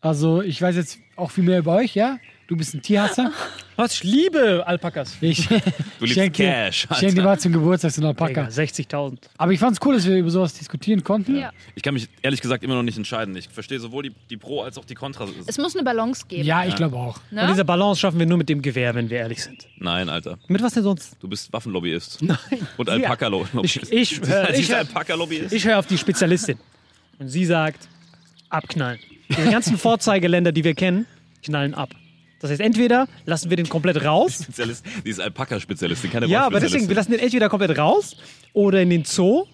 [0.00, 2.18] Also ich weiß jetzt auch viel mehr über euch, ja?
[2.48, 3.30] Du bist ein Tierhasser.
[3.76, 3.92] Was?
[3.96, 5.18] Ich liebe Alpakas.
[5.20, 5.54] Ich Du
[6.00, 6.86] liebst schenke Cash.
[6.90, 8.44] ich schenk dir mal zum Geburtstag so einen Alpaka.
[8.46, 9.18] 60.000.
[9.36, 11.36] Aber ich fand es cool, dass wir über sowas diskutieren konnten.
[11.36, 11.52] Ja.
[11.74, 13.36] Ich kann mich ehrlich gesagt immer noch nicht entscheiden.
[13.36, 15.28] Ich verstehe sowohl die, die Pro- als auch die Contra.
[15.46, 16.44] Es muss eine Balance geben.
[16.44, 17.20] Ja, ich glaube auch.
[17.30, 17.42] ne?
[17.42, 19.68] Und diese Balance schaffen wir nur mit dem Gewehr, wenn wir ehrlich sind.
[19.76, 20.38] Nein, Alter.
[20.48, 21.18] Mit was denn sonst?
[21.20, 22.22] Du bist Waffenlobbyist.
[22.22, 22.38] Nein.
[22.78, 23.92] Und Alpaka-Lobbyist.
[23.92, 24.72] Ich, ich, äh, ich,
[25.52, 26.58] ich höre auf die Spezialistin.
[27.18, 27.86] Und sie sagt,
[28.48, 29.00] abknallen.
[29.28, 31.04] Diese ganzen Vorzeigeländer, die wir kennen,
[31.42, 31.90] knallen ab.
[32.40, 34.40] Das heißt, entweder lassen wir den komplett raus.
[34.44, 34.84] Spezialist.
[35.04, 38.16] Sie ist Alpaka-Spezialistin, keine Ja, aber deswegen, wir lassen den entweder komplett raus
[38.52, 39.44] oder in den Zoo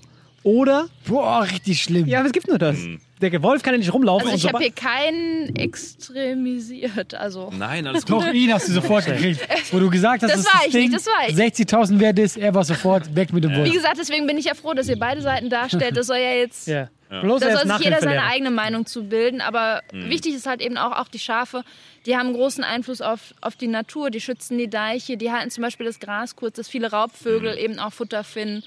[0.43, 0.87] oder.
[1.07, 2.07] Boah, richtig schlimm.
[2.07, 2.76] Ja, aber es gibt nur das.
[2.76, 3.01] Hm.
[3.22, 4.28] Der Wolf kann ja nicht rumlaufen.
[4.28, 7.14] Also ich habe hier keinen extremisiert.
[7.14, 8.35] Also Nein, alles Doch, gut.
[8.35, 9.41] ihn hast du sofort gekriegt.
[9.72, 11.35] Wo du gesagt hast, Das war das ich nicht, Ding das war ich.
[11.37, 13.72] 60.000 wert ist, er war sofort weg mit dem wie Wolf.
[13.72, 15.97] gesagt, deswegen bin ich ja froh, dass ihr beide Seiten darstellt.
[15.97, 16.66] Das soll ja jetzt.
[16.68, 16.89] ja.
[17.22, 19.41] Bloß Da soll sich jeder seine eigene Meinung zu bilden.
[19.41, 20.11] Aber Mhm.
[20.11, 21.62] wichtig ist halt eben auch, auch die Schafe,
[22.07, 24.11] die haben großen Einfluss auf, auf die Natur.
[24.11, 27.59] Die schützen die Deiche, die halten zum Beispiel das Gras kurz, dass viele Raubvögel Mhm.
[27.59, 28.62] eben auch Futter finden.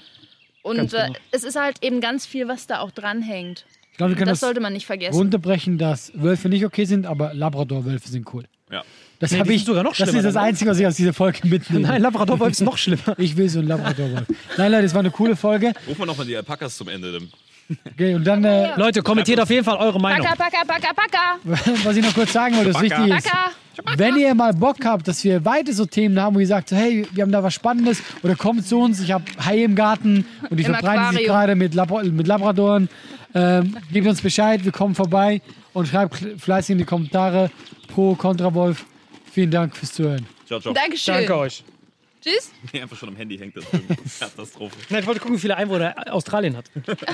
[0.62, 1.04] Und Ganz genau.
[1.04, 3.64] äh, es ist halt eben ganz viel, was da auch dranhängt.
[3.92, 5.16] Ich glaube, wir können Das das, sollte man nicht vergessen.
[5.16, 8.44] runterbrechen, dass Wölfe nicht okay sind, aber Labrador-Wölfe sind cool.
[8.70, 8.84] Ja.
[9.18, 9.64] Das Nee, habe ich.
[9.64, 10.48] sogar noch das schlimmer ist das dann, ne?
[10.50, 11.88] Einzige, was ich aus dieser Folge mitnehme.
[11.88, 13.18] Nein, Labrador-Wolf ist noch schlimmer.
[13.18, 14.26] Ich will so einen Labrador-Wolf.
[14.56, 15.72] Nein, Leute, das war eine coole Folge.
[15.88, 17.10] Ruf mal nochmal die Alpakas zum Ende.
[17.12, 17.32] Dann-
[17.92, 20.26] Okay, und dann, äh, Leute, kommentiert auf jeden Fall eure Meinung.
[20.26, 21.38] Paka, paka, paka, paka.
[21.84, 23.04] was ich noch kurz sagen wollte, das Chewbacca.
[23.04, 23.32] wichtig ist,
[23.96, 27.06] wenn ihr mal Bock habt, dass wir weiter so Themen haben, wo ihr sagt, hey,
[27.12, 30.56] wir haben da was Spannendes oder kommt zu uns, ich habe Haie im Garten und
[30.56, 32.88] die Im verbreiten sich gerade mit, Lab mit Labradoren,
[33.34, 35.42] ähm, gebt uns Bescheid, wir kommen vorbei
[35.74, 37.50] und schreibt fleißig in die Kommentare
[37.88, 38.84] pro, contra Wolf.
[39.30, 40.26] Vielen Dank fürs Zuhören.
[40.46, 40.72] Ciao, ciao.
[40.72, 41.14] Dankeschön.
[41.14, 41.62] Danke euch.
[42.20, 42.50] Tschüss.
[42.72, 43.64] Nee, einfach schon am Handy hängt das.
[44.18, 44.74] Katastrophe.
[44.88, 46.64] Nein, ich wollte gucken, wie viele Einwohner Australien hat.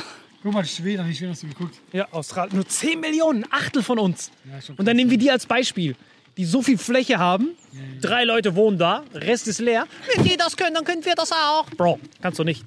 [0.45, 1.81] Guck mal, Schweden, wie schön hast du geguckt.
[1.91, 2.57] Ja, Australien.
[2.57, 4.31] Nur 10 Millionen, ein Achtel von uns.
[4.45, 5.97] Ja, schon Und dann nehmen wir die als Beispiel,
[6.37, 7.57] die so viel Fläche haben.
[8.03, 9.87] Drei Leute wohnen da, Rest ist leer.
[10.15, 11.65] Wenn die das können, dann können wir das auch.
[11.71, 12.63] Bro, kannst du nicht.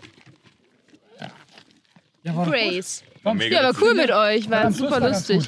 [2.24, 2.48] Ja, war.
[2.48, 3.04] Grace.
[3.24, 4.50] Mega Ja, aber cool mit euch.
[4.50, 5.48] War super war lustig.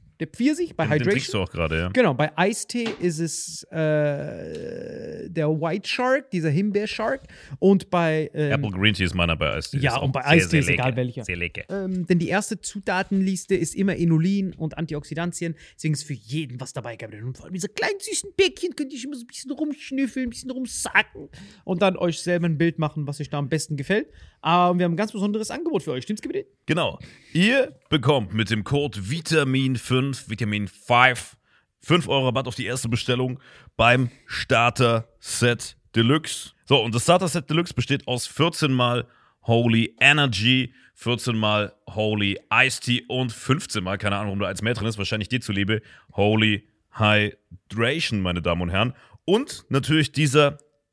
[0.21, 1.43] der Pfirsich bei Den, den trinkst du Hydration.
[1.43, 1.89] auch gerade, ja.
[1.89, 7.23] Genau, bei Eistee ist es äh, der White Shark, dieser Himbeer-Shark.
[7.57, 9.79] Und bei ähm, Apple Green Tea ist meiner bei Eistee.
[9.79, 11.25] Ja, und bei Eistee ist egal welcher.
[11.25, 11.63] Sehr lecker.
[11.69, 15.55] ähm, denn die erste Zutatenliste ist immer Inulin und Antioxidantien.
[15.75, 17.23] Deswegen ist für jeden was dabei, Gabriel.
[17.23, 20.29] Und vor allem diese kleinen süßen Bäckchen könnt ihr immer so ein bisschen rumschnüffeln, ein
[20.29, 21.29] bisschen rumsacken
[21.63, 24.07] und dann euch selber ein Bild machen, was euch da am besten gefällt.
[24.41, 26.03] Aber wir haben ein ganz besonderes Angebot für euch.
[26.03, 26.47] Stimmt's, Gebiet?
[26.65, 26.99] Genau.
[27.33, 31.37] Ihr bekommt mit dem Code Vitamin5, Vitamin 5,
[31.79, 33.39] 5 Euro Rabatt auf die erste Bestellung
[33.77, 36.51] beim Starter Set Deluxe.
[36.65, 39.07] So, und das Starter Set Deluxe besteht aus 14 mal
[39.43, 44.61] Holy Energy, 14 mal Holy Iced Tea und 15 mal, keine Ahnung, warum da eins
[44.61, 45.81] mehr drin ist, wahrscheinlich dir zuliebe,
[46.13, 48.93] Holy Hydration, meine Damen und Herren.
[49.25, 50.57] Und natürlich dieser